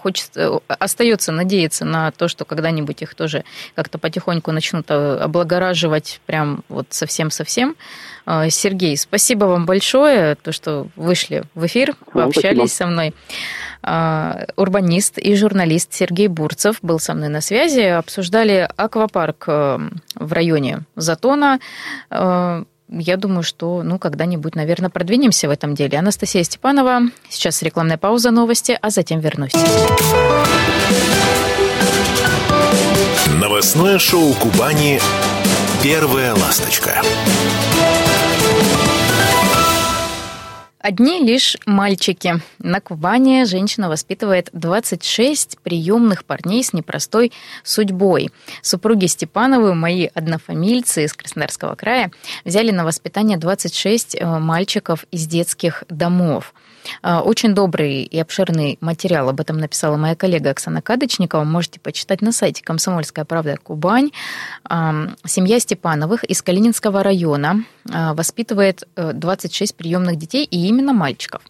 хочется, 0.01 0.41
э, 0.41 0.59
остается 0.69 1.33
надеяться 1.33 1.85
на 1.85 2.11
то, 2.11 2.29
что 2.29 2.45
когда-нибудь 2.45 3.03
их 3.03 3.15
тоже 3.15 3.45
как-то 3.75 3.99
потихоньку 3.99 4.53
начнут 4.53 4.87
э, 4.89 5.19
облагораживать 5.19 6.21
прям 6.27 6.65
вот 6.69 6.87
совсем-совсем. 6.91 7.77
Сергей, 8.49 8.97
спасибо 8.97 9.45
вам 9.45 9.67
большое, 9.67 10.37
то, 10.37 10.51
что 10.51 10.87
вышли 10.97 11.43
в 11.55 11.67
эфир, 11.67 11.95
пообщались 12.11 12.73
спасибо. 12.73 12.77
со 12.79 12.87
мной. 12.87 13.15
Урбанист 14.57 15.19
и 15.19 15.35
журналист 15.37 15.93
Сергей 15.93 16.29
Бурцев 16.29 16.79
был 16.81 16.99
со 16.99 17.13
мной 17.13 17.29
на 17.29 17.43
связи. 17.43 17.81
Обсуждали 17.81 18.67
аквапарк 18.77 19.47
в 19.47 20.33
районе 20.33 20.85
Затона 20.97 21.61
я 22.89 23.17
думаю, 23.17 23.43
что 23.43 23.83
ну, 23.83 23.99
когда-нибудь, 23.99 24.55
наверное, 24.55 24.91
продвинемся 24.91 25.49
в 25.49 25.51
этом 25.51 25.75
деле. 25.75 25.99
Анастасия 25.99 26.43
Степанова. 26.43 27.03
Сейчас 27.29 27.63
рекламная 27.63 27.99
пауза, 27.99 28.31
новости, 28.31 28.79
а 28.81 28.91
затем 28.91 29.21
вернусь. 29.21 29.53
Новостное 33.41 33.99
шоу 33.99 34.33
Кубани 34.35 35.01
«Первая 35.83 36.35
ласточка». 36.35 37.03
Одни 40.85 41.19
лишь 41.25 41.57
мальчики. 41.65 42.43
На 42.59 42.79
Кубани 42.79 43.45
женщина 43.45 43.89
воспитывает 43.89 44.51
26 44.53 45.59
приемных 45.61 46.27
парней 46.27 46.63
с 46.63 46.75
непростой 46.75 47.33
судьбой. 47.63 48.31
Супруги 48.61 49.07
Степановы, 49.07 49.75
мои 49.75 50.09
однофамильцы 50.13 51.05
из 51.05 51.15
Краснодарского 51.15 51.75
края, 51.75 52.13
взяли 52.45 52.71
на 52.71 52.85
воспитание 52.85 53.39
26 53.39 54.15
э, 54.15 54.27
мальчиков 54.27 55.07
из 55.11 55.27
детских 55.27 55.85
домов. 55.89 56.53
А, 57.03 57.23
очень 57.23 57.55
добрый 57.55 58.03
и 58.03 58.19
обширный 58.19 58.79
материал 58.81 59.29
об 59.29 59.41
этом 59.41 59.59
написала 59.59 59.97
моя 59.97 60.15
коллега 60.15 60.51
Оксана 60.51 60.83
Кадочникова. 60.83 61.45
Можете 61.45 61.81
почитать 61.81 62.23
на 62.23 62.33
сайте 62.33 62.63
«Комсомольская 62.63 63.25
правда. 63.25 63.57
Кубань». 63.63 64.11
Семья 64.65 65.61
Степановых 65.61 66.25
из 66.25 66.43
Калининского 66.43 67.03
района 67.03 67.65
а, 67.91 68.15
воспитывает 68.15 68.89
26 68.97 69.73
э, 69.73 69.77
приемных 69.77 70.17
детей 70.17 70.45
и 70.45 70.67
именно 70.67 70.93
мальчиков. 70.93 71.43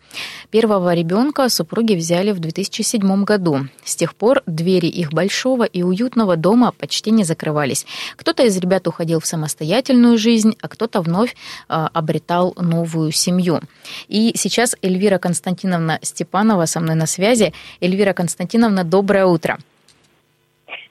Первого 0.51 0.95
ребенка 0.95 1.49
супруги 1.49 1.95
взяли 1.95 2.33
в 2.33 2.39
2007 2.41 3.25
году. 3.25 3.69
С 3.85 3.97
тех 3.97 4.15
пор 4.15 4.43
двери 4.47 4.87
их 4.87 5.13
большого 5.13 5.65
и 5.65 5.83
уютного 5.83 6.37
дома 6.37 6.73
почти 6.73 7.11
не 7.11 7.25
закрывались. 7.25 7.87
Кто-то 8.17 8.45
из 8.45 8.57
ребят 8.57 8.87
уходил 8.89 9.21
в 9.21 9.27
самостоятельную 9.27 10.19
жизнь, 10.19 10.57
а 10.61 10.69
кто-то 10.69 11.01
вновь 11.01 11.37
а, 11.69 11.89
обретал 11.93 12.55
новую 12.57 13.13
семью. 13.13 13.61
И 14.09 14.33
сейчас 14.37 14.77
Эльвира 14.83 15.19
Константиновна 15.25 15.99
Степанова 16.03 16.67
со 16.67 16.81
мной 16.81 16.97
на 16.97 17.07
связи. 17.07 17.55
Эльвира 17.81 18.13
Константиновна, 18.13 18.85
доброе 18.85 19.25
утро. 19.25 19.59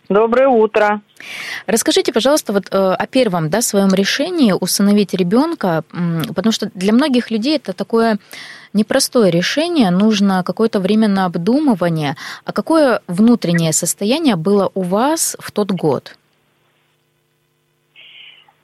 Доброе 0.10 0.48
утро. 0.48 1.02
Расскажите, 1.68 2.12
пожалуйста, 2.12 2.52
вот 2.52 2.66
э, 2.72 2.78
о 2.78 3.06
первом, 3.06 3.50
да, 3.50 3.62
своем 3.62 3.94
решении 3.94 4.52
усыновить 4.52 5.14
ребенка, 5.14 5.84
потому 6.36 6.52
что 6.52 6.72
для 6.74 6.94
многих 6.94 7.32
людей 7.32 7.58
это 7.58 7.74
такое 7.74 8.18
непростое 8.74 9.30
решение, 9.32 9.92
нужно 9.92 10.44
какое-то 10.44 10.80
время 10.80 11.08
на 11.08 11.26
обдумывание. 11.26 12.16
А 12.44 12.52
какое 12.52 13.02
внутреннее 13.08 13.72
состояние 13.72 14.36
было 14.36 14.72
у 14.74 14.82
вас 14.82 15.38
в 15.40 15.52
тот 15.52 15.72
год? 15.72 16.18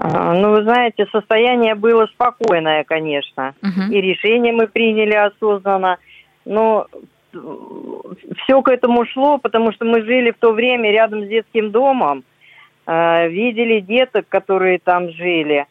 Ну, 0.02 0.52
вы 0.52 0.64
знаете, 0.64 1.08
состояние 1.12 1.76
было 1.76 2.06
спокойное, 2.08 2.86
конечно. 2.86 3.54
Угу. 3.62 3.92
И 3.92 4.00
решение 4.00 4.54
мы 4.54 4.68
приняли 4.68 5.14
осознанно. 5.14 5.98
Но 6.46 6.88
все 7.32 8.62
к 8.62 8.70
этому 8.70 9.06
шло, 9.06 9.38
потому 9.38 9.74
что 9.74 9.86
мы 9.86 10.02
жили 10.04 10.32
в 10.32 10.38
то 10.38 10.54
время 10.54 10.92
рядом 10.92 11.26
с 11.26 11.28
детским 11.28 11.72
домом, 11.72 12.24
э, 12.88 13.28
видели 13.28 13.82
деток, 13.82 14.28
которые 14.30 14.80
там 14.80 15.10
жили. 15.12 15.66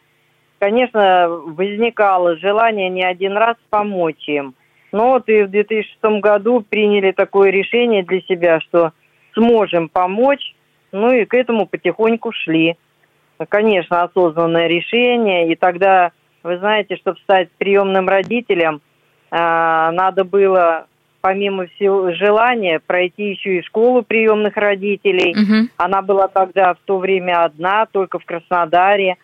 Конечно, 0.59 1.27
возникало 1.29 2.37
желание 2.37 2.89
не 2.89 3.03
один 3.03 3.35
раз 3.35 3.55
помочь 3.69 4.27
им. 4.27 4.53
Но 4.91 5.11
вот 5.11 5.27
и 5.29 5.43
в 5.43 5.49
2006 5.49 6.21
году 6.21 6.63
приняли 6.67 7.11
такое 7.11 7.49
решение 7.49 8.03
для 8.03 8.21
себя, 8.21 8.59
что 8.61 8.91
сможем 9.33 9.89
помочь, 9.89 10.55
ну 10.91 11.11
и 11.11 11.25
к 11.25 11.33
этому 11.33 11.65
потихоньку 11.65 12.31
шли 12.31 12.77
конечно, 13.47 14.03
осознанное 14.03 14.67
решение. 14.67 15.51
И 15.51 15.55
тогда, 15.55 16.11
вы 16.43 16.57
знаете, 16.57 16.95
чтобы 16.97 17.19
стать 17.19 17.49
приемным 17.57 18.09
родителем, 18.09 18.81
надо 19.31 20.23
было 20.23 20.87
помимо 21.21 21.67
всего 21.67 22.11
желания 22.13 22.79
пройти 22.79 23.31
еще 23.31 23.57
и 23.57 23.61
школу 23.61 24.03
приемных 24.03 24.55
родителей. 24.57 25.31
Угу. 25.31 25.69
Она 25.77 26.01
была 26.01 26.27
тогда 26.27 26.73
в 26.73 26.79
то 26.85 26.97
время 26.97 27.43
одна, 27.43 27.85
только 27.85 28.19
в 28.19 28.25
Краснодаре. 28.25 29.17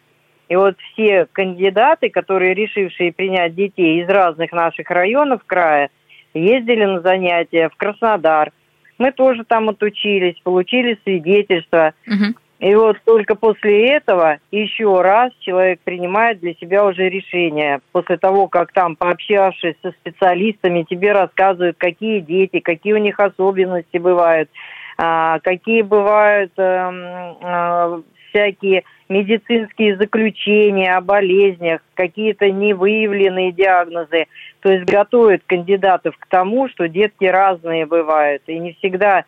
И 0.49 0.56
вот 0.56 0.75
все 0.91 1.25
кандидаты, 1.32 2.10
которые 2.10 2.54
решившие 2.54 3.13
принять 3.13 3.56
детей 3.56 4.04
из 4.04 4.10
разных 4.10 4.51
наших 4.51 4.91
районов 4.91 5.41
края, 5.45 5.89
ездили 6.34 6.86
на 6.86 6.99
занятия 6.99 7.69
в 7.69 7.75
Краснодар. 7.78 8.51
Мы 8.97 9.12
тоже 9.12 9.43
там 9.43 9.69
отучились, 9.69 10.39
получили 10.43 10.99
свидетельство. 11.04 11.93
Угу. 12.06 12.36
И 12.65 12.73
вот 12.73 12.97
только 13.06 13.36
после 13.36 13.91
этого 13.91 14.39
еще 14.49 14.99
раз 15.01 15.32
человек 15.41 15.82
принимает 15.84 16.39
для 16.39 16.56
себя 16.56 16.84
уже 16.84 17.10
решение. 17.10 17.80
После 17.91 18.17
того, 18.17 18.47
как 18.47 18.71
там, 18.71 18.95
пообщавшись 18.95 19.75
со 19.84 19.91
специалистами, 19.91 20.82
тебе 20.82 21.12
рассказывают, 21.12 21.75
какие 21.78 22.21
дети, 22.21 22.62
какие 22.62 22.93
у 22.93 22.97
них 22.97 23.19
особенности 23.19 23.99
бывают, 23.99 24.49
а, 24.97 25.38
какие 25.41 25.84
бывают 25.84 26.54
эм, 26.58 27.38
а, 27.43 28.01
всякие 28.30 28.84
медицинские 29.10 29.97
заключения 29.97 30.95
о 30.95 31.01
болезнях, 31.01 31.82
какие-то 31.93 32.49
невыявленные 32.49 33.51
диагнозы. 33.51 34.25
То 34.62 34.71
есть 34.71 34.86
готовят 34.86 35.43
кандидатов 35.45 36.15
к 36.17 36.25
тому, 36.25 36.67
что 36.69 36.88
детки 36.88 37.25
разные 37.25 37.86
бывают, 37.86 38.41
и 38.47 38.58
не 38.58 38.73
всегда 38.73 39.23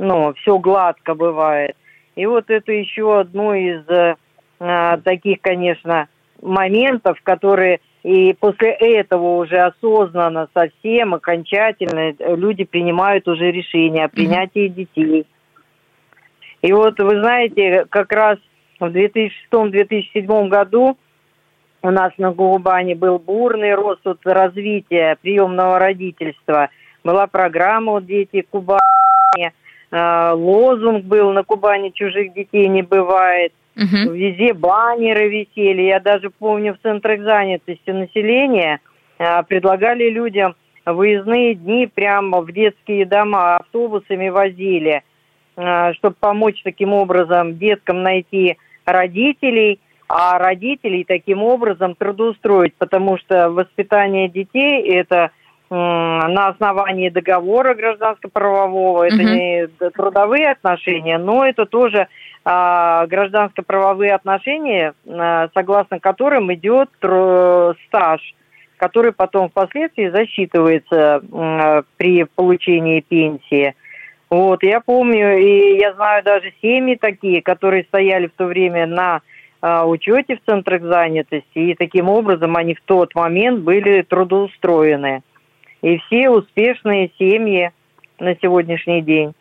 ну, 0.00 0.32
все 0.32 0.58
гладко 0.58 1.14
бывает. 1.14 1.76
И 2.16 2.26
вот 2.26 2.50
это 2.50 2.72
еще 2.72 3.20
одно 3.20 3.54
из 3.54 3.82
э, 3.88 4.16
таких, 5.04 5.40
конечно, 5.40 6.08
моментов, 6.42 7.18
которые 7.22 7.80
и 8.02 8.34
после 8.38 8.70
этого 8.70 9.36
уже 9.36 9.58
осознанно, 9.58 10.48
совсем 10.54 11.14
окончательно 11.14 12.14
люди 12.18 12.64
принимают 12.64 13.28
уже 13.28 13.50
решение 13.50 14.06
о 14.06 14.08
принятии 14.08 14.68
детей. 14.68 15.26
И 16.62 16.72
вот 16.72 16.98
вы 16.98 17.20
знаете, 17.20 17.86
как 17.90 18.12
раз 18.12 18.38
в 18.78 18.84
2006-2007 18.84 20.48
году 20.48 20.96
у 21.82 21.90
нас 21.90 22.12
на 22.18 22.32
Губани 22.32 22.94
был 22.94 23.18
бурный 23.18 23.74
рост 23.74 24.00
вот 24.04 24.20
развития 24.24 25.16
приемного 25.20 25.78
родительства. 25.78 26.70
Была 27.04 27.26
программа 27.26 27.92
вот 27.92 28.06
«Дети 28.06 28.46
Кубани», 28.50 28.80
э, 29.38 29.50
лозунг 29.92 31.04
был 31.04 31.32
«На 31.32 31.42
Кубани 31.42 31.90
чужих 31.90 32.32
детей 32.34 32.68
не 32.68 32.82
бывает». 32.82 33.52
Угу. 33.76 34.12
Везде 34.12 34.52
баннеры 34.52 35.28
висели. 35.28 35.82
Я 35.82 36.00
даже 36.00 36.30
помню 36.30 36.74
в 36.74 36.78
центрах 36.82 37.22
занятости 37.22 37.90
населения 37.90 38.80
э, 39.18 39.42
предлагали 39.44 40.10
людям 40.10 40.54
выездные 40.84 41.54
дни 41.54 41.86
прямо 41.86 42.40
в 42.40 42.52
детские 42.52 43.06
дома, 43.06 43.56
автобусами 43.56 44.28
возили, 44.28 45.02
э, 45.56 45.92
чтобы 45.94 46.16
помочь 46.18 46.62
таким 46.62 46.92
образом 46.92 47.58
деткам 47.58 48.02
найти 48.02 48.58
родителей, 48.84 49.80
а 50.08 50.38
родителей 50.38 51.04
таким 51.04 51.42
образом 51.42 51.94
трудоустроить, 51.94 52.74
потому 52.74 53.16
что 53.18 53.50
воспитание 53.50 54.28
детей– 54.28 54.82
это 54.88 55.30
на 55.70 56.48
основании 56.48 57.10
договора 57.10 57.74
гражданско-правового, 57.74 59.04
это 59.04 59.16
угу. 59.16 59.22
не 59.22 59.66
трудовые 59.90 60.50
отношения, 60.50 61.16
но 61.16 61.46
это 61.46 61.64
тоже 61.64 62.08
а, 62.44 63.06
гражданско-правовые 63.06 64.12
отношения, 64.12 64.94
а, 65.06 65.48
согласно 65.54 66.00
которым 66.00 66.52
идет 66.52 66.88
стаж, 67.86 68.20
который 68.78 69.12
потом 69.12 69.50
впоследствии 69.50 70.08
засчитывается 70.08 71.22
а, 71.32 71.82
при 71.96 72.24
получении 72.24 73.00
пенсии. 73.00 73.74
Вот, 74.30 74.62
я 74.62 74.80
помню, 74.80 75.38
и 75.38 75.78
я 75.78 75.92
знаю 75.94 76.22
даже 76.24 76.52
семьи 76.62 76.96
такие, 76.96 77.42
которые 77.42 77.84
стояли 77.84 78.28
в 78.28 78.32
то 78.32 78.46
время 78.46 78.86
на 78.86 79.20
а, 79.60 79.86
учете 79.86 80.36
в 80.36 80.50
центрах 80.50 80.82
занятости, 80.82 81.44
и 81.58 81.74
таким 81.74 82.08
образом 82.08 82.56
они 82.56 82.74
в 82.74 82.80
тот 82.84 83.14
момент 83.14 83.60
были 83.60 84.02
трудоустроены. 84.02 85.22
И 85.82 85.98
все 85.98 86.30
успешные 86.30 87.10
семьи 87.18 87.70
на 88.18 88.34
сегодняшний 88.36 89.02
день. 89.02 89.34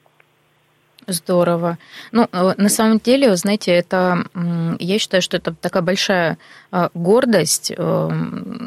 Здорово. 1.09 1.77
Ну, 2.11 2.27
э, 2.31 2.53
на 2.57 2.69
самом 2.69 2.99
деле, 2.99 3.35
знаете, 3.35 3.71
это, 3.71 4.25
я 4.79 4.99
считаю, 4.99 5.21
что 5.21 5.37
это 5.37 5.53
такая 5.53 5.81
большая 5.81 6.37
а, 6.71 6.89
гордость 6.93 7.73
э, 7.75 8.09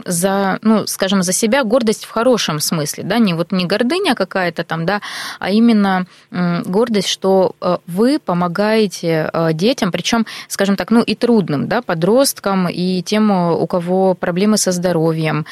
за, 0.07 0.59
ну, 0.62 0.87
скажем, 0.88 1.22
за 1.22 1.33
себя, 1.33 1.62
гордость 1.62 2.05
в 2.05 2.11
хорошем 2.11 2.59
смысле, 2.59 3.05
да, 3.05 3.18
не 3.18 3.33
вот 3.35 3.52
не 3.52 3.64
гордыня 3.64 4.16
какая-то 4.16 4.64
там, 4.64 4.87
да, 4.87 5.00
а 5.38 5.50
именно 5.50 6.07
гордость, 6.31 7.09
что 7.09 7.55
э, 7.61 7.76
вы 7.87 8.18
помогаете 8.18 9.31
детям, 9.52 9.92
причем, 9.92 10.26
скажем 10.48 10.74
так, 10.76 10.90
ну, 10.90 11.00
и 11.02 11.14
трудным, 11.14 11.68
да, 11.68 11.81
подросткам, 11.81 12.68
и 12.68 13.02
тем, 13.02 13.31
у 13.31 13.66
кого 13.66 14.14
проблемы 14.14 14.57
со 14.57 14.72
здоровьем, 14.72 15.46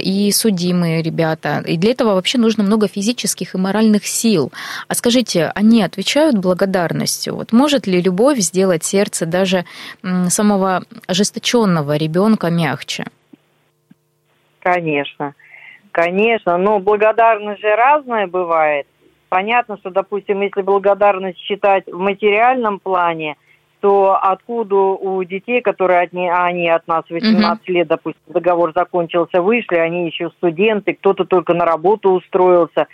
и 0.00 0.32
судимые 0.32 1.02
ребята. 1.02 1.62
И 1.66 1.76
для 1.76 1.90
этого 1.90 2.14
вообще 2.14 2.38
нужно 2.38 2.64
много 2.64 2.88
физических 2.88 3.54
и 3.54 3.58
моральных 3.58 4.06
сил. 4.06 4.52
А 4.88 4.94
скажите, 4.94 5.52
они 5.54 5.82
отвечают 5.82 6.29
отвечают 6.30 6.38
благодарностью. 6.38 7.34
Вот 7.34 7.52
может 7.52 7.86
ли 7.86 8.00
любовь 8.00 8.38
сделать 8.38 8.84
сердце 8.84 9.26
даже 9.26 9.64
самого 10.28 10.82
ожесточенного 11.06 11.96
ребенка 11.96 12.50
мягче? 12.50 13.04
Конечно, 14.62 15.34
конечно. 15.92 16.58
Но 16.58 16.78
благодарность 16.78 17.60
же 17.60 17.76
разная 17.76 18.26
бывает. 18.26 18.86
Понятно, 19.28 19.76
что, 19.76 19.90
допустим, 19.90 20.42
если 20.42 20.62
благодарность 20.62 21.38
считать 21.38 21.84
в 21.86 21.98
материальном 21.98 22.78
плане, 22.78 23.36
то 23.80 24.18
откуда 24.20 24.74
у 24.74 25.24
детей, 25.24 25.62
которые 25.62 26.02
от, 26.02 26.12
не, 26.12 26.30
они 26.30 26.68
от 26.68 26.86
нас 26.88 27.04
18 27.08 27.62
угу. 27.62 27.72
лет, 27.72 27.88
допустим, 27.88 28.20
договор 28.26 28.72
закончился, 28.74 29.40
вышли, 29.40 29.76
они 29.76 30.06
еще 30.06 30.30
студенты, 30.36 30.92
кто-то 30.92 31.24
только 31.24 31.54
на 31.54 31.64
работу 31.64 32.10
устроился, 32.10 32.86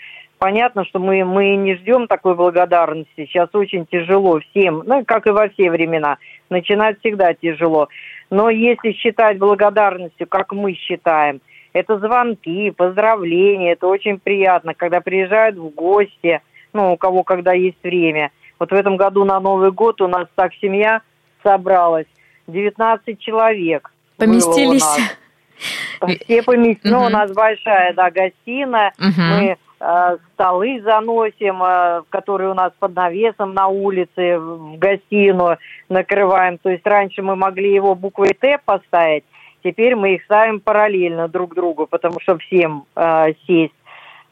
Понятно, 0.47 0.85
что 0.85 1.01
мы, 1.01 1.25
мы 1.25 1.57
не 1.57 1.75
ждем 1.75 2.07
такой 2.07 2.37
благодарности. 2.37 3.09
Сейчас 3.17 3.49
очень 3.53 3.85
тяжело 3.85 4.39
всем, 4.39 4.85
ну, 4.87 5.05
как 5.05 5.27
и 5.27 5.33
во 5.33 5.49
все 5.49 5.73
времена. 5.73 6.19
Начинать 6.51 7.01
всегда 7.01 7.35
тяжело. 7.35 7.89
Но 8.31 8.49
если 8.49 8.93
считать 8.93 9.39
благодарностью, 9.39 10.29
как 10.29 10.53
мы 10.53 10.75
считаем, 10.75 11.41
это 11.73 11.99
звонки, 11.99 12.71
поздравления, 12.71 13.73
это 13.73 13.89
очень 13.89 14.21
приятно, 14.21 14.73
когда 14.75 15.01
приезжают 15.01 15.57
в 15.57 15.69
гости, 15.71 16.41
ну, 16.73 16.93
у 16.93 16.97
кого 16.97 17.25
когда 17.25 17.53
есть 17.53 17.83
время. 17.83 18.31
Вот 18.61 18.71
в 18.71 18.75
этом 18.75 18.97
году 18.97 19.25
на 19.25 19.41
Новый 19.41 19.73
год 19.73 20.01
у 20.01 20.07
нас 20.07 20.29
так 20.37 20.55
семья 20.63 21.03
собралась, 21.43 22.07
19 22.47 23.19
человек. 23.19 23.91
Поместились? 24.17 24.87
Все 25.57 26.43
поместились. 26.45 26.85
Ну, 26.85 27.03
у 27.03 27.09
нас 27.09 27.33
большая, 27.33 27.95
да, 27.95 28.13
гостиная. 28.13 28.93
Мы 29.01 29.57
столы 30.35 30.81
заносим, 30.83 31.63
э, 31.63 32.03
которые 32.11 32.51
у 32.51 32.55
нас 32.55 32.73
под 32.79 32.95
навесом 32.95 33.55
на 33.55 33.69
улице, 33.69 34.39
в 34.39 34.79
гостиную 34.79 35.59
накрываем. 35.89 36.59
То 36.59 36.71
есть 36.71 36.87
раньше 36.87 37.23
мы 37.23 37.37
могли 37.37 37.73
его 37.73 37.95
буквой 37.95 38.35
Т 38.39 38.59
поставить, 38.65 39.25
теперь 39.63 39.95
мы 39.95 40.15
их 40.15 40.25
ставим 40.25 40.61
параллельно 40.61 41.29
друг 41.29 41.55
другу, 41.55 41.87
потому 41.87 42.21
что 42.21 42.37
всем 42.39 42.85
э, 42.97 43.35
сесть. 43.47 43.75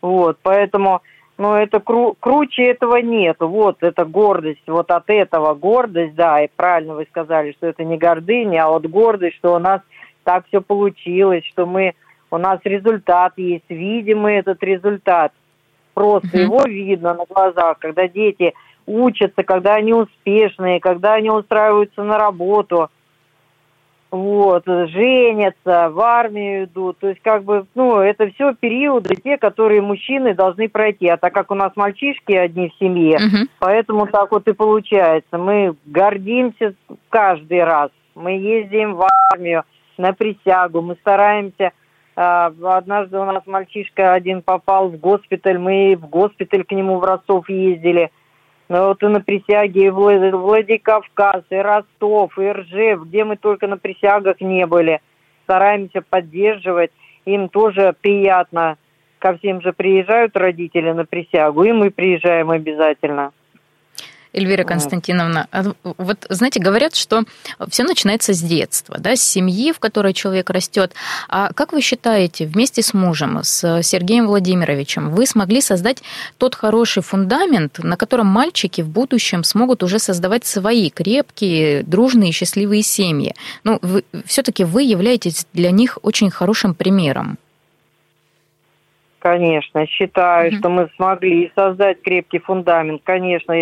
Вот, 0.03 0.38
поэтому, 0.43 1.03
ну, 1.38 1.55
это 1.55 1.79
кру- 1.79 2.17
круче 2.19 2.64
этого 2.64 2.97
нет. 2.97 3.37
Вот, 3.40 3.83
это 3.83 4.05
гордость, 4.05 4.67
вот 4.67 4.90
от 4.90 5.09
этого 5.09 5.55
гордость, 5.55 6.14
да, 6.14 6.43
и 6.43 6.49
правильно 6.55 6.95
вы 6.95 7.07
сказали, 7.11 7.53
что 7.53 7.67
это 7.67 7.85
не 7.85 7.97
гордыня, 7.97 8.64
а 8.64 8.71
вот 8.71 8.87
гордость, 8.87 9.37
что 9.37 9.55
у 9.55 9.59
нас 9.59 9.81
так 10.25 10.47
все 10.49 10.61
получилось, 10.61 11.45
что 11.45 11.64
мы 11.64 11.95
у 12.31 12.38
нас 12.38 12.59
результат 12.64 13.35
есть, 13.37 13.64
видимый 13.69 14.37
этот 14.37 14.62
результат. 14.62 15.33
Просто 15.94 16.28
mm-hmm. 16.28 16.42
его 16.42 16.62
видно 16.64 17.14
на 17.14 17.24
глазах, 17.24 17.78
когда 17.78 18.09
дети 18.09 18.52
учатся, 18.87 19.42
когда 19.42 19.74
они 19.74 19.94
успешные, 19.94 20.80
когда 20.80 21.14
они 21.14 21.30
устраиваются 21.30 22.02
на 22.02 22.18
работу, 22.18 22.90
вот, 24.11 24.64
женятся, 24.66 25.90
в 25.90 26.00
армию 26.00 26.64
идут. 26.64 26.98
То 26.98 27.09
есть, 27.09 27.20
как 27.20 27.42
бы, 27.42 27.66
ну, 27.74 27.98
это 27.98 28.30
все 28.30 28.54
периоды, 28.54 29.16
те, 29.16 29.38
которые 29.38 29.80
мужчины 29.80 30.35
должны 30.35 30.68
пройти. 30.68 31.09
А 31.09 31.16
так 31.16 31.35
как 31.35 31.50
у 31.50 31.54
нас 31.54 31.72
мальчишки 31.74 32.33
одни 32.33 32.68
в 32.68 32.78
семье, 32.78 33.16
uh-huh. 33.16 33.48
поэтому 33.59 34.07
так 34.07 34.30
вот 34.30 34.46
и 34.46 34.52
получается. 34.52 35.37
Мы 35.37 35.74
гордимся 35.87 36.74
каждый 37.09 37.64
раз. 37.64 37.90
Мы 38.14 38.33
ездим 38.33 38.94
в 38.94 39.04
армию 39.33 39.64
на 39.98 40.12
присягу, 40.12 40.80
мы 40.80 40.94
стараемся 41.00 41.72
однажды 42.14 43.18
у 43.18 43.24
нас 43.24 43.42
мальчишка 43.46 44.12
один 44.12 44.42
попал 44.42 44.88
в 44.88 44.98
госпиталь, 44.98 45.59
мы 45.59 45.96
в 45.96 46.09
госпиталь 46.09 46.64
к 46.64 46.72
нему 46.72 46.98
в 46.98 47.05
Ростов 47.05 47.48
ездили. 47.48 48.11
Ну, 48.68 48.88
вот 48.88 49.03
и 49.03 49.07
на 49.07 49.20
присяге, 49.20 49.87
и 49.87 49.90
Владикавказ, 49.90 51.44
и 51.50 51.57
Ростов, 51.57 52.38
и 52.38 52.50
Ржев, 52.50 53.05
где 53.05 53.24
мы 53.24 53.37
только 53.37 53.66
на 53.66 53.77
присягах 53.77 54.40
не 54.40 54.66
были. 54.66 55.00
Стараемся 55.44 56.03
поддерживать. 56.03 56.90
Им 57.27 57.48
тоже 57.48 57.94
приятно 58.00 58.77
ко 59.18 59.37
всем 59.38 59.61
же 59.62 59.72
приезжают 59.72 60.37
родители 60.37 60.92
на 60.92 61.05
присягу, 61.05 61.64
и 61.64 61.72
мы 61.72 61.90
приезжаем 61.90 62.50
обязательно. 62.50 63.33
Эльвира 64.35 64.64
Константиновна, 64.64 65.47
а 65.53 65.62
вот 65.83 66.27
знаете, 66.29 66.61
говорят, 66.61 66.94
что 66.97 67.23
все 67.68 67.85
начинается 67.85 68.33
с 68.33 68.42
детства, 68.42 68.97
да, 68.99 69.16
с 69.16 69.23
семьи, 69.23 69.73
в 69.73 69.79
которой 69.79 70.12
человек 70.12 70.51
растет. 70.51 70.92
А 71.29 71.53
как 71.53 71.73
вы 71.73 71.81
считаете, 71.81 72.47
вместе 72.47 72.83
с 72.83 72.92
мужем, 72.94 73.42
с 73.42 73.83
Сергеем 73.83 74.27
Владимировичем, 74.27 75.11
вы 75.11 75.27
смогли 75.27 75.61
создать 75.61 76.03
тот 76.38 76.55
хороший 76.55 77.03
фундамент, 77.03 77.79
на 77.79 77.97
котором 77.97 78.27
мальчики 78.27 78.81
в 78.81 78.88
будущем 78.88 79.44
смогут 79.44 79.83
уже 79.83 79.99
создавать 79.99 80.44
свои 80.44 80.90
крепкие, 80.90 81.83
дружные, 81.83 82.33
счастливые 82.33 82.83
семьи? 82.83 83.35
Ну, 83.62 83.81
все-таки 84.27 84.64
вы 84.64 84.83
являетесь 84.83 85.47
для 85.53 85.70
них 85.70 85.99
очень 86.03 86.31
хорошим 86.31 86.75
примером. 86.75 87.38
Конечно, 89.20 89.87
считаю, 89.87 90.53
mm-hmm. 90.53 90.59
что 90.59 90.68
мы 90.68 90.90
смогли 90.97 91.51
создать 91.55 92.03
крепкий 92.03 92.40
фундамент. 92.40 93.01
Конечно, 93.05 93.55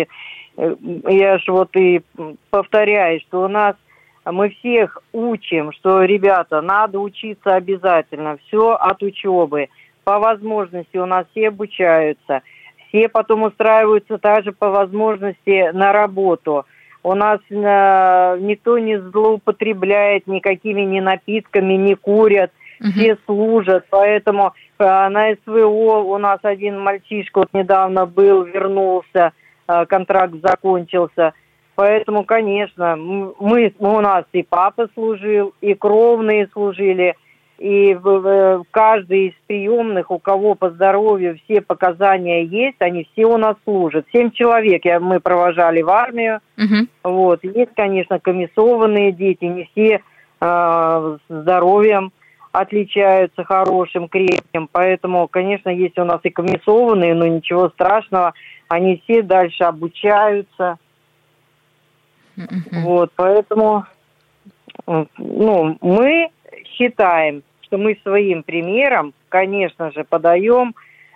я 0.57 1.37
же 1.39 1.51
вот 1.51 1.75
и 1.75 2.01
повторяю, 2.49 3.19
что 3.21 3.43
у 3.43 3.47
нас 3.47 3.75
мы 4.25 4.49
всех 4.49 4.99
учим, 5.11 5.71
что, 5.73 6.03
ребята, 6.03 6.61
надо 6.61 6.99
учиться 6.99 7.55
обязательно, 7.55 8.37
все 8.47 8.71
от 8.71 9.03
учебы. 9.03 9.69
По 10.03 10.19
возможности 10.19 10.97
у 10.97 11.05
нас 11.05 11.25
все 11.31 11.49
обучаются, 11.49 12.41
все 12.87 13.09
потом 13.09 13.43
устраиваются 13.43 14.17
также 14.17 14.51
по 14.51 14.69
возможности 14.69 15.71
на 15.71 15.91
работу. 15.91 16.65
У 17.03 17.15
нас 17.15 17.39
э, 17.49 18.37
никто 18.39 18.77
не 18.79 18.97
злоупотребляет 18.97 20.25
никакими 20.27 20.81
ни 20.81 21.01
напитками, 21.01 21.73
не 21.73 21.95
курят, 21.95 22.51
uh-huh. 22.81 22.91
все 22.91 23.17
служат, 23.25 23.85
поэтому 23.89 24.53
э, 24.79 24.83
на 24.83 25.35
СВО 25.43 25.97
у 25.99 26.17
нас 26.17 26.39
один 26.43 26.79
мальчишка 26.79 27.39
вот 27.39 27.49
недавно 27.53 28.05
был, 28.05 28.43
вернулся– 28.43 29.33
Э, 29.42 29.42
контракт 29.87 30.35
закончился. 30.43 31.33
Поэтому, 31.75 32.23
конечно, 32.23 32.95
мы, 32.95 33.73
у 33.79 33.99
нас 33.99 34.25
и 34.31 34.43
папа 34.43 34.87
служил, 34.93 35.53
и 35.59 35.73
кровные 35.73 36.47
служили, 36.53 37.15
и 37.57 37.97
каждый 38.71 39.27
из 39.27 39.33
приемных, 39.47 40.11
у 40.11 40.19
кого 40.19 40.53
по 40.53 40.69
здоровью 40.69 41.39
все 41.43 41.61
показания 41.61 42.43
есть, 42.43 42.77
они 42.79 43.07
все 43.11 43.25
у 43.25 43.37
нас 43.37 43.55
служат. 43.63 44.05
Семь 44.11 44.31
человек 44.31 44.85
я, 44.85 44.99
мы 44.99 45.19
провожали 45.19 45.81
в 45.81 45.89
армию. 45.89 46.41
Угу. 46.57 47.13
Вот. 47.15 47.43
Есть, 47.43 47.71
конечно, 47.75 48.19
комиссованные 48.19 49.11
дети, 49.11 49.45
не 49.45 49.69
все 49.71 50.01
э, 50.41 51.17
здоровьем 51.29 52.11
отличаются 52.53 53.43
хорошим, 53.43 54.07
крепким. 54.07 54.69
Поэтому, 54.71 55.27
конечно, 55.27 55.69
есть 55.69 55.97
у 55.97 56.05
нас 56.05 56.19
и 56.23 56.29
комиссованные, 56.29 57.15
но 57.15 57.25
ничего 57.25 57.69
страшного 57.69 58.33
они 58.69 59.01
все 59.03 59.23
дальше 59.23 59.63
обучаются. 59.63 60.77
Mm-hmm. 62.37 62.81
Вот, 62.83 63.11
поэтому 63.15 63.85
ну, 64.87 65.77
мы 65.81 66.29
считаем, 66.77 67.43
что 67.61 67.77
мы 67.77 67.97
своим 68.03 68.43
примером, 68.43 69.13
конечно 69.29 69.91
же, 69.91 70.03
подаем 70.03 70.75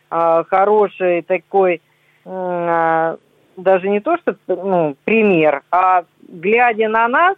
э, 0.09 0.43
хороший 0.47 1.21
такой, 1.21 1.81
э, 2.25 3.17
даже 3.57 3.89
не 3.89 3.99
то, 3.99 4.17
что 4.17 4.35
ну, 4.47 4.95
пример, 5.03 5.61
а 5.71 6.03
глядя 6.27 6.89
на 6.89 7.07
нас, 7.07 7.37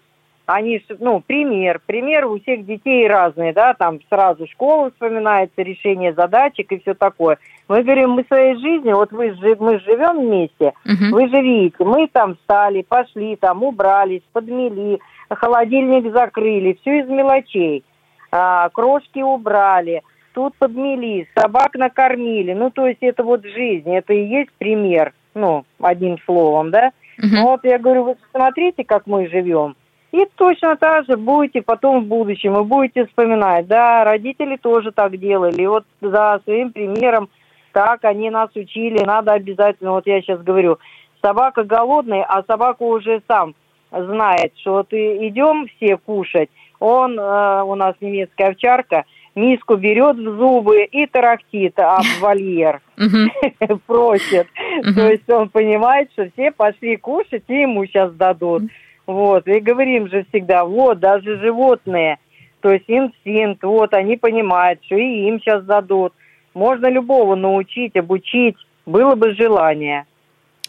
они, 0.51 0.83
ну, 0.97 1.21
пример, 1.21 1.79
пример 1.85 2.25
у 2.25 2.39
всех 2.39 2.65
детей 2.65 3.07
разные, 3.07 3.53
да, 3.53 3.75
там 3.75 3.99
сразу 4.09 4.47
школа 4.47 4.89
вспоминается, 4.89 5.62
решение 5.62 6.12
задачек 6.13 6.71
и 6.71 6.79
все 6.79 6.95
такое. 6.95 7.38
Мы 7.67 7.83
говорим, 7.83 8.12
мы 8.12 8.23
своей 8.23 8.55
жизни, 8.55 8.91
вот 8.91 9.12
вы, 9.12 9.35
мы 9.59 9.79
живем 9.79 10.25
вместе, 10.25 10.73
uh-huh. 10.88 11.12
вы 11.12 11.27
же 11.29 11.39
видите, 11.43 11.75
мы 11.83 12.07
там 12.07 12.35
встали, 12.35 12.81
пошли, 12.81 13.35
там 13.35 13.62
убрались, 13.62 14.23
подмели, 14.33 14.99
холодильник 15.29 16.12
закрыли, 16.12 16.79
все 16.81 17.01
из 17.01 17.07
мелочей, 17.07 17.83
а, 18.31 18.69
крошки 18.69 19.19
убрали, 19.19 20.01
тут 20.33 20.55
подмели, 20.57 21.27
собак 21.38 21.75
накормили, 21.75 22.53
ну, 22.53 22.71
то 22.71 22.88
есть 22.88 23.03
это 23.03 23.23
вот 23.23 23.45
жизнь, 23.45 23.93
это 23.93 24.13
и 24.13 24.25
есть 24.25 24.51
пример, 24.57 25.13
ну, 25.35 25.63
одним 25.79 26.17
словом, 26.25 26.71
да. 26.71 26.88
Uh-huh. 26.88 27.27
Ну, 27.33 27.43
вот 27.43 27.63
я 27.65 27.77
говорю, 27.77 28.03
вы 28.05 28.15
смотрите, 28.31 28.83
как 28.83 29.05
мы 29.05 29.27
живем, 29.27 29.75
и 30.11 30.25
точно 30.35 30.75
так 30.75 31.05
же 31.05 31.17
будете 31.17 31.61
потом 31.61 32.03
в 32.03 32.07
будущем, 32.07 32.53
вы 32.53 32.63
будете 32.63 33.05
вспоминать, 33.05 33.67
да, 33.67 34.03
родители 34.03 34.57
тоже 34.57 34.91
так 34.91 35.17
делали, 35.17 35.61
и 35.61 35.67
вот 35.67 35.85
за 36.01 36.41
своим 36.43 36.71
примером 36.71 37.29
так 37.71 38.03
они 38.03 38.29
нас 38.29 38.49
учили, 38.55 39.03
надо 39.03 39.33
обязательно, 39.33 39.91
вот 39.91 40.07
я 40.07 40.21
сейчас 40.21 40.41
говорю, 40.41 40.79
собака 41.21 41.63
голодная, 41.63 42.23
а 42.23 42.43
собака 42.43 42.83
уже 42.83 43.21
сам 43.27 43.53
знает, 43.91 44.53
что 44.57 44.73
вот 44.73 44.87
идем 44.91 45.67
все 45.75 45.97
кушать, 45.97 46.49
он, 46.79 47.19
э, 47.19 47.63
у 47.63 47.75
нас 47.75 47.95
немецкая 48.01 48.49
овчарка, 48.49 49.03
миску 49.35 49.75
берет 49.75 50.17
в 50.17 50.37
зубы 50.37 50.83
и 50.85 51.05
тарахтит 51.05 51.77
об 51.79 52.03
вольер, 52.21 52.81
просит. 53.85 54.47
То 54.95 55.09
есть 55.09 55.29
он 55.29 55.49
понимает, 55.49 56.11
что 56.13 56.29
все 56.31 56.51
пошли 56.51 56.95
кушать, 56.97 57.43
и 57.47 57.61
ему 57.61 57.85
сейчас 57.85 58.11
дадут. 58.13 58.63
Вот, 59.09 59.47
и 59.47 59.59
говорим 59.59 60.07
же 60.07 60.23
всегда, 60.29 60.63
вот, 60.65 60.99
даже 60.99 61.39
животные, 61.39 62.19
то 62.59 62.69
есть 62.69 62.85
инстинкт, 62.87 63.63
вот, 63.63 63.95
они 63.95 64.17
понимают, 64.17 64.85
что 64.85 64.97
и 64.97 65.27
им 65.27 65.39
сейчас 65.39 65.63
дадут. 65.63 66.13
Можно 66.53 66.91
любого 66.91 67.33
научить, 67.33 67.95
обучить, 67.95 68.55
было 68.85 69.15
бы 69.15 69.33
желание. 69.33 70.05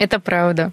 Это 0.01 0.19
правда. 0.19 0.73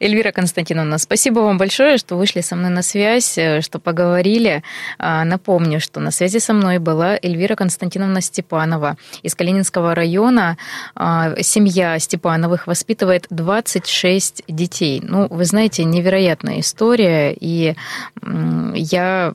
Эльвира 0.00 0.32
Константиновна, 0.32 0.98
спасибо 0.98 1.40
вам 1.40 1.58
большое, 1.58 1.98
что 1.98 2.16
вышли 2.16 2.40
со 2.40 2.56
мной 2.56 2.70
на 2.70 2.82
связь, 2.82 3.38
э, 3.38 3.60
что 3.60 3.78
поговорили. 3.78 4.62
А, 4.98 5.24
напомню, 5.24 5.80
что 5.80 6.00
на 6.00 6.10
связи 6.10 6.38
со 6.38 6.52
мной 6.52 6.78
была 6.78 7.16
Эльвира 7.22 7.56
Константиновна 7.56 8.20
Степанова 8.20 8.96
из 9.22 9.34
Калининского 9.34 9.94
района. 9.94 10.56
А, 10.94 11.34
семья 11.42 11.98
Степановых 11.98 12.66
воспитывает 12.66 13.26
26 13.30 14.44
детей. 14.48 15.00
Ну, 15.02 15.28
вы 15.28 15.44
знаете, 15.44 15.84
невероятная 15.84 16.60
история, 16.60 17.32
и 17.38 17.74
я, 18.74 19.34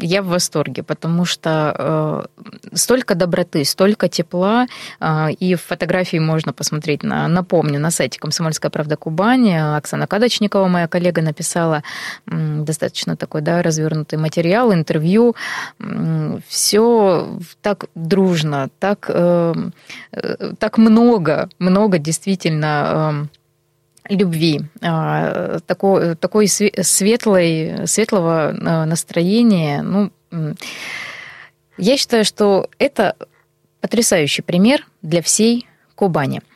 я 0.00 0.22
в 0.22 0.26
восторге, 0.26 0.82
потому 0.82 1.24
что 1.24 2.28
э, 2.36 2.74
столько 2.74 3.14
доброты, 3.14 3.64
столько 3.64 4.08
тепла, 4.08 4.66
а, 5.00 5.30
и 5.30 5.54
фотографии 5.54 6.18
можно 6.18 6.52
посмотреть, 6.52 7.02
на, 7.02 7.28
напомню, 7.28 7.78
на 7.80 7.90
сайте 7.90 8.18
«Комсомольская 8.64 8.70
правда 8.70 8.96
Кубани». 8.96 9.76
Оксана 9.76 10.06
Кадочникова, 10.06 10.68
моя 10.68 10.88
коллега, 10.88 11.22
написала 11.22 11.82
достаточно 12.26 13.16
такой, 13.16 13.42
да, 13.42 13.62
развернутый 13.62 14.18
материал, 14.18 14.72
интервью. 14.72 15.34
Все 16.48 17.38
так 17.62 17.86
дружно, 17.94 18.68
так, 18.78 19.06
э, 19.08 19.54
э, 20.12 20.52
так 20.58 20.78
много, 20.78 21.48
много 21.58 21.98
действительно 21.98 23.28
э, 24.08 24.14
любви, 24.14 24.60
такой, 25.66 26.14
такой 26.16 26.46
светлой, 26.48 27.86
светлого 27.86 28.52
настроения. 28.86 29.82
Ну, 29.82 30.10
я 31.78 31.96
считаю, 31.96 32.24
что 32.24 32.68
это 32.78 33.14
потрясающий 33.80 34.42
пример 34.42 34.86
для 35.02 35.20
всей 35.20 35.66
Кубани– 35.94 36.40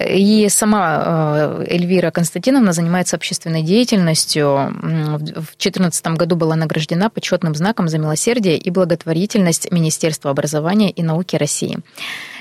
и 0.00 0.48
сама 0.48 1.02
э, 1.04 1.66
Эльвира 1.68 2.10
Константиновна 2.10 2.72
занимается 2.72 3.16
общественной 3.16 3.62
деятельностью. 3.62 4.72
В 4.82 5.18
2014 5.18 6.06
году 6.08 6.36
была 6.36 6.56
награждена 6.56 7.10
почетным 7.10 7.54
знаком 7.54 7.88
за 7.88 7.98
милосердие 7.98 8.56
и 8.56 8.70
благотворительность 8.70 9.70
Министерства 9.70 10.30
образования 10.30 10.90
и 10.90 11.02
науки 11.02 11.36
России. 11.36 11.78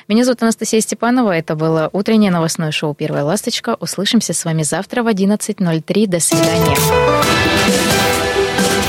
Меня 0.07 0.25
зовут 0.25 0.41
Анастасия 0.43 0.81
Степанова. 0.81 1.31
Это 1.31 1.55
было 1.55 1.89
утреннее 1.93 2.31
новостное 2.31 2.71
шоу 2.71 2.93
«Первая 2.93 3.23
ласточка». 3.23 3.77
Услышимся 3.79 4.33
с 4.33 4.43
вами 4.45 4.63
завтра 4.63 5.03
в 5.03 5.07
11.03. 5.07 6.07
До 6.07 6.19
свидания. 6.19 6.75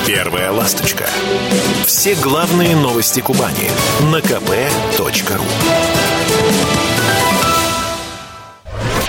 «Первая 0.06 0.50
ласточка». 0.50 1.06
Все 1.86 2.14
главные 2.16 2.74
новости 2.76 3.20
Кубани 3.20 3.70
на 4.10 4.16
kp.ru 4.16 5.42